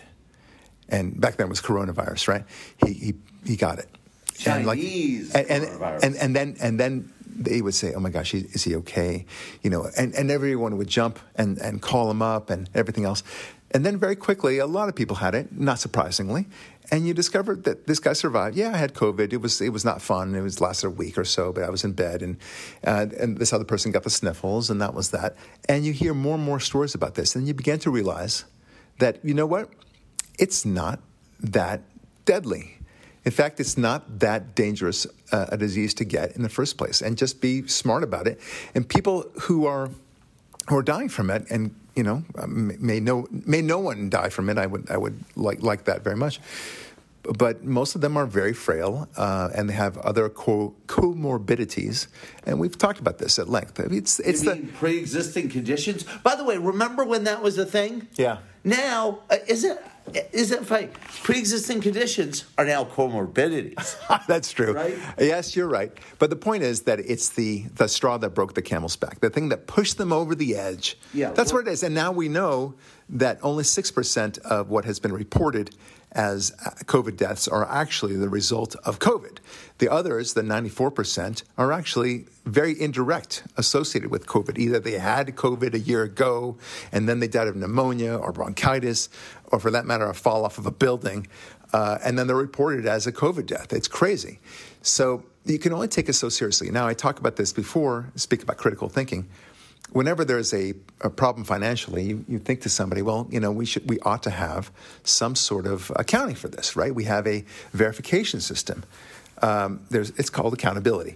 And 0.87 1.19
back 1.19 1.35
then 1.35 1.47
it 1.47 1.49
was 1.49 1.61
coronavirus, 1.61 2.29
right? 2.29 2.45
He 2.85 2.93
he, 2.93 3.13
he 3.45 3.55
got 3.57 3.79
it. 3.79 3.89
Chinese 4.35 5.35
and, 5.35 5.47
and, 5.49 5.63
coronavirus. 5.65 6.03
and 6.03 6.15
and 6.15 6.35
then 6.35 6.55
and 6.61 6.79
then 6.79 7.13
they 7.35 7.61
would 7.61 7.73
say, 7.73 7.93
"Oh 7.93 7.99
my 7.99 8.09
gosh, 8.09 8.33
is 8.33 8.63
he 8.63 8.75
okay?" 8.77 9.25
You 9.61 9.69
know, 9.69 9.89
and, 9.97 10.13
and 10.15 10.31
everyone 10.31 10.77
would 10.77 10.87
jump 10.87 11.19
and, 11.35 11.57
and 11.57 11.81
call 11.81 12.09
him 12.09 12.21
up 12.21 12.49
and 12.49 12.69
everything 12.73 13.05
else. 13.05 13.23
And 13.71 13.83
then 13.83 13.97
very 13.97 14.15
quickly, 14.15 14.59
a 14.59 14.67
lot 14.67 14.87
of 14.87 14.95
people 14.95 15.15
had 15.15 15.33
it, 15.33 15.51
not 15.51 15.79
surprisingly, 15.79 16.45
and 16.91 17.07
you 17.07 17.13
discovered 17.13 17.63
that 17.63 17.87
this 17.87 17.99
guy 17.99 18.13
survived. 18.13 18.55
Yeah, 18.55 18.71
I 18.71 18.77
had 18.77 18.93
COVID. 18.93 19.33
It 19.33 19.37
was 19.37 19.61
it 19.61 19.69
was 19.69 19.83
not 19.83 20.01
fun. 20.01 20.35
It 20.35 20.41
was 20.41 20.61
lasted 20.61 20.87
a 20.87 20.89
week 20.91 21.17
or 21.17 21.25
so, 21.25 21.51
but 21.51 21.63
I 21.63 21.69
was 21.69 21.83
in 21.83 21.93
bed, 21.93 22.21
and 22.21 22.37
uh, 22.85 23.07
and 23.19 23.37
this 23.37 23.51
other 23.51 23.63
person 23.63 23.91
got 23.91 24.03
the 24.03 24.11
sniffles, 24.11 24.69
and 24.69 24.79
that 24.81 24.93
was 24.93 25.09
that. 25.09 25.35
And 25.67 25.85
you 25.85 25.93
hear 25.93 26.13
more 26.13 26.35
and 26.35 26.43
more 26.43 26.59
stories 26.59 26.93
about 26.93 27.15
this, 27.15 27.35
and 27.35 27.47
you 27.47 27.53
begin 27.53 27.79
to 27.79 27.89
realize 27.89 28.45
that 28.99 29.17
you 29.23 29.33
know 29.33 29.47
what, 29.47 29.69
it's 30.37 30.65
not 30.65 30.99
that 31.39 31.81
deadly. 32.25 32.77
In 33.25 33.31
fact, 33.31 33.59
it's 33.59 33.77
not 33.77 34.19
that 34.19 34.53
dangerous 34.55 35.07
uh, 35.31 35.45
a 35.49 35.57
disease 35.57 35.93
to 35.95 36.05
get 36.05 36.35
in 36.35 36.43
the 36.43 36.49
first 36.49 36.77
place, 36.77 37.01
and 37.01 37.17
just 37.17 37.41
be 37.41 37.67
smart 37.67 38.03
about 38.03 38.27
it. 38.27 38.39
And 38.75 38.87
people 38.87 39.29
who 39.43 39.65
are 39.65 39.89
who 40.69 40.77
are 40.77 40.83
dying 40.83 41.09
from 41.09 41.29
it, 41.29 41.45
and 41.49 41.73
you 41.95 42.03
know, 42.03 42.23
um, 42.37 42.71
may 42.79 42.99
no 42.99 43.27
may 43.31 43.61
no 43.61 43.79
one 43.79 44.09
die 44.09 44.29
from 44.29 44.49
it. 44.49 44.57
I 44.57 44.65
would 44.65 44.89
I 44.89 44.97
would 44.97 45.23
like 45.35 45.61
like 45.61 45.85
that 45.85 46.03
very 46.03 46.17
much. 46.17 46.39
But 47.37 47.63
most 47.63 47.95
of 47.95 48.01
them 48.01 48.17
are 48.17 48.25
very 48.25 48.51
frail, 48.51 49.07
uh, 49.15 49.49
and 49.55 49.69
they 49.69 49.73
have 49.73 49.97
other 49.99 50.27
co- 50.27 50.75
comorbidities, 50.87 52.07
and 52.45 52.59
we've 52.59 52.77
talked 52.77 52.99
about 52.99 53.17
this 53.17 53.39
at 53.39 53.47
length. 53.47 53.79
It's 53.79 54.19
it's 54.19 54.41
the 54.41 54.57
pre-existing 54.77 55.47
conditions. 55.47 56.03
By 56.21 56.35
the 56.35 56.43
way, 56.43 56.57
remember 56.57 57.05
when 57.05 57.23
that 57.23 57.41
was 57.41 57.57
a 57.57 57.65
thing? 57.65 58.09
Yeah. 58.15 58.39
Now, 58.65 59.19
uh, 59.29 59.37
is 59.47 59.63
it 59.63 59.81
is 60.31 60.51
it 60.51 60.65
funny? 60.65 60.89
Pre-existing 61.23 61.81
conditions 61.81 62.45
are 62.57 62.65
now 62.65 62.83
comorbidities. 62.83 63.95
Ah, 64.09 64.23
that's 64.27 64.51
true. 64.51 64.73
Right? 64.73 64.97
Yes, 65.17 65.55
you're 65.55 65.67
right. 65.67 65.91
But 66.19 66.29
the 66.29 66.35
point 66.35 66.61
is 66.63 66.81
that 66.81 66.99
it's 66.99 67.29
the, 67.29 67.63
the 67.75 67.87
straw 67.87 68.17
that 68.17 68.31
broke 68.31 68.53
the 68.53 68.61
camel's 68.61 68.95
back, 68.95 69.21
the 69.21 69.29
thing 69.29 69.49
that 69.49 69.65
pushed 69.65 69.97
them 69.97 70.11
over 70.11 70.35
the 70.35 70.55
edge. 70.55 70.97
Yeah, 71.13 71.31
That's 71.31 71.51
well- 71.53 71.61
what 71.63 71.69
it 71.69 71.73
is. 71.73 71.83
And 71.83 71.95
now 71.95 72.11
we 72.11 72.27
know 72.27 72.75
that 73.09 73.39
only 73.41 73.63
6% 73.63 74.37
of 74.39 74.69
what 74.69 74.85
has 74.85 74.99
been 74.99 75.13
reported 75.13 75.75
as 76.13 76.53
uh, 76.65 76.71
COVID 76.85 77.17
deaths 77.17 77.47
are 77.47 77.69
actually 77.69 78.15
the 78.15 78.29
result 78.29 78.75
of 78.85 78.99
COVID. 78.99 79.37
The 79.79 79.91
others, 79.91 80.33
the 80.33 80.41
94%, 80.41 81.43
are 81.57 81.71
actually 81.71 82.25
very 82.45 82.79
indirect 82.79 83.43
associated 83.57 84.11
with 84.11 84.27
COVID. 84.27 84.57
Either 84.57 84.79
they 84.79 84.99
had 84.99 85.27
COVID 85.35 85.73
a 85.73 85.79
year 85.79 86.03
ago 86.03 86.57
and 86.91 87.09
then 87.09 87.19
they 87.19 87.27
died 87.27 87.47
of 87.47 87.55
pneumonia 87.55 88.15
or 88.15 88.31
bronchitis, 88.31 89.09
or 89.51 89.59
for 89.59 89.71
that 89.71 89.85
matter, 89.85 90.07
a 90.07 90.13
fall 90.13 90.45
off 90.45 90.57
of 90.57 90.65
a 90.65 90.71
building, 90.71 91.27
uh, 91.73 91.97
and 92.03 92.17
then 92.17 92.27
they're 92.27 92.35
reported 92.35 92.85
as 92.85 93.07
a 93.07 93.11
COVID 93.11 93.47
death. 93.47 93.73
It's 93.73 93.87
crazy. 93.87 94.39
So 94.81 95.23
you 95.45 95.59
can 95.59 95.73
only 95.73 95.87
take 95.87 96.07
it 96.07 96.13
so 96.13 96.29
seriously. 96.29 96.69
Now, 96.69 96.87
I 96.87 96.93
talk 96.93 97.19
about 97.19 97.35
this 97.35 97.51
before, 97.51 98.11
speak 98.15 98.43
about 98.43 98.57
critical 98.57 98.89
thinking 98.89 99.27
whenever 99.93 100.25
there's 100.25 100.53
a, 100.53 100.73
a 101.01 101.09
problem 101.09 101.45
financially, 101.45 102.03
you, 102.03 102.25
you 102.27 102.39
think 102.39 102.61
to 102.61 102.69
somebody, 102.69 103.01
well, 103.01 103.27
you 103.31 103.39
know, 103.39 103.51
we 103.51 103.65
should 103.65 103.87
we 103.89 103.99
ought 103.99 104.23
to 104.23 104.29
have 104.29 104.71
some 105.03 105.35
sort 105.35 105.65
of 105.65 105.91
accounting 105.95 106.35
for 106.35 106.47
this, 106.47 106.75
right? 106.75 106.93
We 106.93 107.05
have 107.05 107.25
a 107.27 107.45
verification 107.71 108.41
system. 108.41 108.83
Um, 109.41 109.81
there's 109.89 110.09
it's 110.11 110.29
called 110.29 110.53
accountability. 110.53 111.15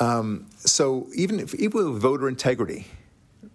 Um, 0.00 0.46
so 0.58 1.08
even 1.14 1.40
if 1.40 1.54
even 1.54 1.92
with 1.92 2.00
voter 2.00 2.28
integrity, 2.28 2.86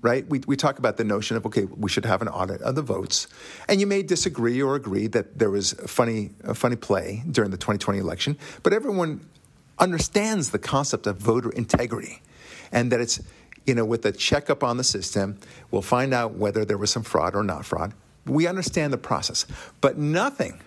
right? 0.01 0.27
We, 0.27 0.41
we 0.47 0.55
talk 0.55 0.79
about 0.79 0.97
the 0.97 1.03
notion 1.03 1.37
of 1.37 1.45
okay, 1.45 1.65
we 1.65 1.89
should 1.89 2.05
have 2.05 2.21
an 2.21 2.27
audit 2.27 2.61
of 2.61 2.75
the 2.75 2.81
votes, 2.81 3.27
and 3.67 3.79
you 3.79 3.87
may 3.87 4.03
disagree 4.03 4.61
or 4.61 4.75
agree 4.75 5.07
that 5.07 5.39
there 5.39 5.49
was 5.49 5.73
a 5.73 5.87
funny 5.87 6.31
a 6.43 6.53
funny 6.53 6.75
play 6.75 7.23
during 7.31 7.51
the 7.51 7.57
2020 7.57 7.99
election, 7.99 8.37
but 8.63 8.73
everyone 8.73 9.25
understands 9.77 10.49
the 10.49 10.59
concept 10.59 11.07
of 11.07 11.17
voter 11.17 11.49
integrity, 11.51 12.21
and 12.71 12.91
that 12.91 12.99
it's 12.99 13.21
you 13.69 13.75
know, 13.75 13.85
with 13.85 14.03
a 14.07 14.11
checkup 14.11 14.63
on 14.63 14.77
the 14.77 14.83
system, 14.83 15.37
we'll 15.69 15.83
find 15.83 16.11
out 16.11 16.33
whether 16.33 16.65
there 16.65 16.79
was 16.79 16.89
some 16.89 17.03
fraud 17.03 17.35
or 17.35 17.43
not 17.43 17.63
fraud. 17.63 17.93
We 18.25 18.47
understand 18.47 18.91
the 18.91 18.97
process. 18.97 19.45
But 19.79 19.95
nothing, 19.95 20.59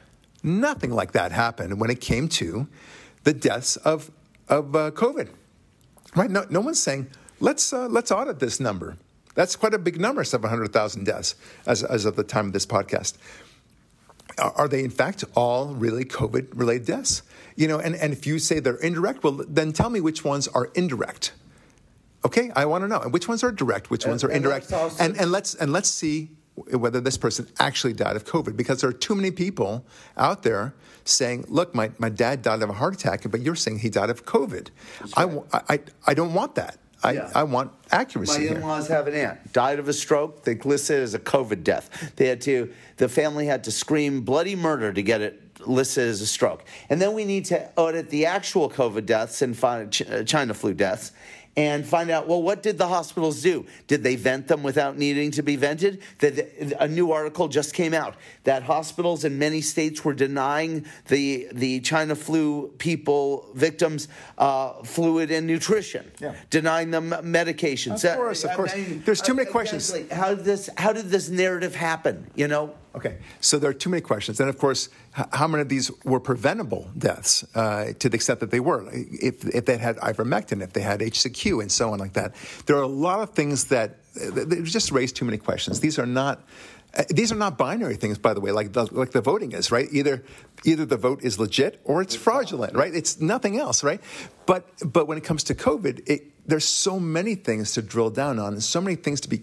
nothing 0.45 0.93
like 0.93 1.11
that 1.11 1.33
happened 1.33 1.81
when 1.81 1.91
it 1.91 2.01
came 2.01 2.29
to 2.29 2.69
the 3.25 3.33
deaths 3.33 3.75
of, 3.79 4.13
of 4.49 4.77
uh, 4.77 4.93
COVID. 4.93 5.31
Right? 6.15 6.31
No, 6.31 6.47
no 6.49 6.61
one's 6.61 6.81
saying, 6.81 7.09
let's, 7.41 7.73
uh, 7.73 7.89
let's 7.89 8.13
audit 8.13 8.39
this 8.39 8.61
number. 8.61 8.97
That's 9.35 9.57
quite 9.57 9.75
a 9.75 9.79
big 9.79 10.01
number, 10.01 10.23
700,000 10.23 11.03
deaths 11.03 11.35
as, 11.67 11.83
as 11.83 12.05
of 12.05 12.15
the 12.15 12.23
time 12.23 12.47
of 12.47 12.53
this 12.53 12.67
podcast. 12.67 13.17
Are, 14.39 14.53
are 14.53 14.69
they, 14.69 14.85
in 14.85 14.91
fact, 14.91 15.25
all 15.35 15.75
really 15.75 16.05
COVID 16.05 16.51
related 16.55 16.87
deaths? 16.87 17.23
You 17.57 17.67
know, 17.67 17.81
and, 17.81 17.97
and 17.97 18.13
if 18.13 18.29
you 18.29 18.39
say 18.39 18.61
they're 18.61 18.77
indirect, 18.77 19.25
well, 19.25 19.41
then 19.49 19.73
tell 19.73 19.91
me 19.91 20.01
which 20.01 20.25
ones 20.25 20.47
are 20.47 20.67
indirect. 20.77 21.33
Okay, 22.25 22.51
I 22.55 22.65
want 22.67 22.83
to 22.85 22.89
know. 22.89 23.01
And 23.01 23.13
which 23.13 23.29
ones 23.29 23.43
are 23.43 23.51
direct, 23.53 23.91
which 23.91 24.07
ones 24.07 24.23
are 24.23 24.29
and 24.29 24.37
indirect. 24.37 24.73
also- 24.73 25.03
And, 25.03 25.17
and, 25.19 25.33
let's, 25.33 25.55
and 25.55 25.73
let's 25.73 25.89
see 25.89 26.31
whether 26.55 27.01
this 27.01 27.17
person 27.17 27.49
actually 27.59 27.95
died 27.95 28.15
of 28.15 28.25
COVID 28.25 28.57
because 28.57 28.81
there 28.81 28.91
are 28.91 28.93
too 28.93 29.15
many 29.15 29.31
people 29.31 29.85
out 30.17 30.43
there 30.43 30.75
saying, 31.05 31.45
look, 31.49 31.75
my, 31.75 31.91
my 31.99 32.09
dad 32.09 32.43
died 32.43 32.63
of 32.63 32.71
a 32.71 32.75
heart 32.75 32.95
attack, 32.95 33.29
but 33.31 33.41
you're 33.41 33.57
saying 33.57 33.81
he 33.81 33.89
died 33.89 34.11
of 34.11 34.25
COVID. 34.25 34.69
I, 35.17 35.39
I, 35.69 35.81
I 36.07 36.15
don't 36.15 36.35
want 36.35 36.55
that. 36.57 36.79
I, 37.03 37.13
Yeah. 37.15 37.31
I 37.35 37.43
want 37.43 37.73
accuracy 37.91 38.49
My 38.51 38.55
in-laws 38.57 38.87
have 38.87 39.09
an 39.09 39.15
aunt 39.15 39.53
died 39.53 39.81
of 39.81 39.89
a 39.89 39.93
stroke. 39.93 40.45
They 40.45 40.55
listed 40.55 41.01
it 41.01 41.03
as 41.03 41.15
a 41.15 41.19
COVID 41.19 41.65
death. 41.65 42.13
They 42.15 42.29
had 42.29 42.41
to. 42.43 42.73
The 42.99 43.09
family 43.09 43.47
had 43.47 43.65
to 43.65 43.73
scream 43.73 44.21
bloody 44.21 44.55
murder 44.55 44.93
to 44.93 45.03
get 45.03 45.21
it 45.21 45.42
listed 45.67 46.09
as 46.09 46.21
a 46.21 46.27
stroke. 46.27 46.65
And 46.89 47.01
then 47.01 47.13
we 47.15 47.25
need 47.25 47.45
to 47.47 47.71
audit 47.77 48.11
the 48.11 48.27
actual 48.27 48.71
COVID 48.71 49.07
deaths 49.07 49.43
and 49.43 49.57
find 49.57 49.97
uh, 50.11 50.23
China 50.25 50.55
flu 50.55 50.75
deaths. 50.75 51.13
And 51.55 51.85
find 51.85 52.09
out 52.11 52.27
well, 52.29 52.43
what 52.43 52.63
did 52.63 52.79
the 52.79 52.89
hospitals 52.89 53.43
do? 53.43 53.67
Did 53.87 54.03
they 54.03 54.17
vent 54.17 54.49
them 54.49 54.63
without 54.63 54.97
needing 54.97 55.31
to 55.33 55.43
be 55.43 55.57
vented? 55.57 56.01
That 56.21 56.49
a 56.81 56.89
new 56.89 57.13
article 57.13 57.47
just 57.49 57.75
came 57.75 57.93
out 57.93 58.15
that 58.45 58.63
hospitals 58.63 59.23
in 59.27 59.39
many 59.39 59.61
states 59.61 60.03
were 60.03 60.15
denying 60.15 60.87
the 61.09 61.49
the 61.53 61.81
China 61.81 62.15
flu 62.15 62.69
people 62.79 63.51
victims 63.53 64.09
uh, 64.39 64.83
fluid 64.83 65.31
and 65.31 65.47
nutrition, 65.47 66.11
Yeah. 66.21 66.35
denying 66.49 66.91
them 66.91 67.11
medications. 67.11 68.03
Of 68.03 68.17
course, 68.17 68.45
of 68.45 68.53
course. 68.53 68.73
There's 69.05 69.21
too 69.21 69.35
many 69.35 69.51
questions. 69.51 69.95
How 70.11 70.35
did 70.35 70.47
this? 70.47 70.71
How 70.79 70.95
did 70.95 71.11
this 71.11 71.29
narrative 71.29 71.75
happen? 71.75 72.31
You 72.35 72.49
know. 72.49 72.73
Okay, 72.95 73.17
so 73.41 73.59
there 73.59 73.71
are 73.71 73.75
too 73.75 73.89
many 73.89 74.03
questions. 74.03 74.39
And 74.39 74.51
of 74.51 74.59
course, 74.59 74.91
how 75.13 75.49
many 75.49 75.63
of 75.63 75.69
these 75.69 75.91
were 76.05 76.21
preventable 76.21 76.91
deaths 76.97 77.45
uh, 77.55 77.93
to 77.99 78.09
the 78.09 78.17
extent 78.17 78.41
that 78.41 78.51
they 78.51 78.61
were? 78.61 78.87
If, 78.93 79.47
if 79.47 79.65
they 79.65 79.79
had 79.79 79.97
ivermectin, 79.97 80.63
if 80.63 80.75
they 80.75 80.83
had 80.83 81.01
HCQ, 81.01 81.63
and 81.63 81.73
so 81.73 81.93
on 81.93 81.99
like 81.99 82.13
that. 82.15 82.35
There 82.67 82.77
are 82.77 82.83
a 82.83 82.87
lot 82.87 83.21
of 83.21 83.31
things 83.31 83.67
that, 83.67 83.97
that 84.15 84.63
just 84.65 84.93
raise 84.93 85.11
too 85.11 85.25
many 85.25 85.39
questions. 85.39 85.81
These 85.81 85.99
are 85.99 86.07
not. 86.07 86.45
Uh, 86.95 87.05
these 87.09 87.33
are 87.33 87.37
not 87.37 87.57
binary 87.57 87.97
things, 87.97 88.19
by 88.19 88.35
the 88.35 88.41
way, 88.43 88.53
like 88.53 88.75
the, 88.75 88.85
like 88.95 89.13
the 89.13 89.23
voting 89.23 89.53
is, 89.53 89.73
right? 89.73 89.89
Either 89.93 90.23
either 90.65 90.85
the 90.85 90.99
vote 90.99 91.23
is 91.23 91.39
legit 91.39 91.81
or 91.85 92.03
it's 92.03 92.15
fraudulent, 92.15 92.75
right? 92.75 92.95
It's 92.95 93.19
nothing 93.19 93.57
else, 93.57 93.83
right? 93.83 93.99
But 94.45 94.69
but 94.85 95.09
when 95.09 95.17
it 95.17 95.25
comes 95.25 95.45
to 95.45 95.55
COVID, 95.55 96.03
it, 96.07 96.32
there's 96.47 96.65
so 96.65 96.99
many 96.99 97.35
things 97.35 97.73
to 97.75 97.83
drill 97.83 98.11
down 98.11 98.39
on, 98.39 98.53
and 98.55 98.63
so 98.63 98.81
many 98.81 98.97
things 98.97 99.21
to 99.23 99.29
be. 99.29 99.43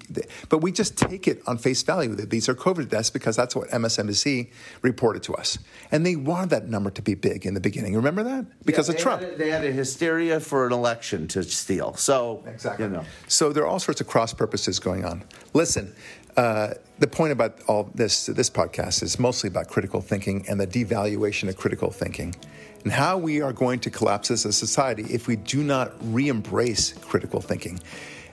But 0.50 0.60
we 0.60 0.72
just 0.72 0.98
take 0.98 1.28
it 1.28 1.42
on 1.48 1.58
face 1.58 1.82
value 1.82 2.14
that 2.16 2.30
these 2.30 2.50
are 2.50 2.56
COVID 2.56 2.90
deaths 2.90 3.10
because 3.10 3.36
that's 3.36 3.56
what 3.56 3.70
MSNBC 3.70 4.50
reported 4.82 5.24
to 5.24 5.36
us, 5.36 5.58
and 5.92 6.06
they 6.06 6.16
wanted 6.16 6.50
that 6.50 6.68
number 6.68 6.90
to 6.92 7.02
be 7.02 7.16
big 7.16 7.46
in 7.46 7.54
the 7.54 7.62
beginning. 7.62 7.96
Remember 7.96 8.24
that 8.24 8.46
because 8.66 8.90
Yeah, 8.90 8.96
of 8.96 9.02
Trump. 9.02 9.22
Had 9.22 9.34
a, 9.34 9.38
they 9.38 9.50
had 9.50 9.66
a 9.66 9.72
hysteria 9.72 10.40
for 10.40 10.68
an 10.68 10.74
election 10.74 11.28
to 11.30 11.44
steal. 11.44 11.96
So 11.96 12.44
you 12.78 12.90
know. 12.90 13.06
So 13.28 13.54
there 13.54 13.64
are 13.64 13.68
all 13.68 13.80
sorts 13.80 14.02
of 14.02 14.08
cross 14.08 14.34
purposes 14.34 14.80
going 14.80 15.06
on. 15.06 15.24
Listen, 15.54 15.94
uh, 16.36 16.74
the 17.00 17.08
point 17.08 17.32
about 17.32 17.60
all 17.68 17.90
this 17.96 18.26
this 18.26 18.50
podcast 18.50 19.04
is 19.04 19.20
mostly 19.20 19.48
about 19.48 19.68
critical 19.68 20.02
thinking 20.02 20.46
and 20.50 20.60
the 20.60 20.68
devaluation 20.68 21.48
of 21.50 21.58
critical 21.58 21.92
thinking, 21.92 22.36
and 22.84 22.92
how 22.92 23.18
we 23.18 23.42
are 23.42 23.54
going 23.54 23.80
to 23.82 23.90
collapse 23.90 24.32
as 24.32 24.46
a 24.46 24.54
society 24.54 25.04
if 25.10 25.28
we 25.28 25.36
do 25.36 25.64
not 25.64 25.94
re-embrace 26.14 26.94
critical 26.94 27.42
thinking. 27.42 27.80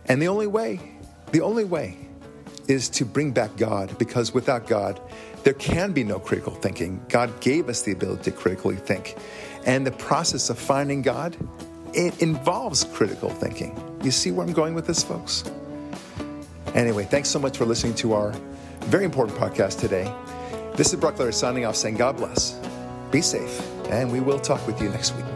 And 0.06 0.22
the 0.22 0.28
only 0.28 0.46
way, 0.46 0.80
the 1.32 1.40
only 1.40 1.64
way, 1.64 1.96
is 2.68 2.88
to 2.90 3.04
bring 3.04 3.32
back 3.32 3.56
God, 3.56 3.96
because 3.98 4.34
without 4.34 4.66
God, 4.66 5.00
there 5.44 5.54
can 5.54 5.92
be 5.92 6.02
no 6.02 6.18
critical 6.18 6.54
thinking. 6.54 7.04
God 7.08 7.40
gave 7.40 7.68
us 7.68 7.82
the 7.82 7.92
ability 7.92 8.24
to 8.24 8.30
critically 8.32 8.76
think, 8.76 9.16
and 9.64 9.86
the 9.86 9.92
process 9.92 10.50
of 10.50 10.58
finding 10.58 11.02
God 11.02 11.36
it 11.94 12.20
involves 12.20 12.84
critical 12.84 13.30
thinking. 13.30 13.74
You 14.02 14.10
see 14.10 14.30
where 14.30 14.46
I'm 14.46 14.52
going 14.52 14.74
with 14.74 14.86
this, 14.86 15.02
folks? 15.02 15.44
Anyway, 16.74 17.04
thanks 17.04 17.30
so 17.30 17.38
much 17.38 17.56
for 17.56 17.64
listening 17.64 17.94
to 17.94 18.12
our 18.12 18.32
very 18.82 19.04
important 19.04 19.38
podcast 19.38 19.80
today. 19.80 20.12
This 20.74 20.92
is 20.92 21.00
Barak 21.00 21.16
Lurie 21.16 21.32
signing 21.32 21.64
off 21.64 21.74
saying 21.74 21.96
God 21.96 22.18
bless, 22.18 22.60
be 23.10 23.22
safe, 23.22 23.62
and 23.90 24.10
we 24.10 24.20
will 24.20 24.38
talk 24.38 24.66
with 24.66 24.80
you 24.80 24.88
next 24.88 25.14
week. 25.14 25.35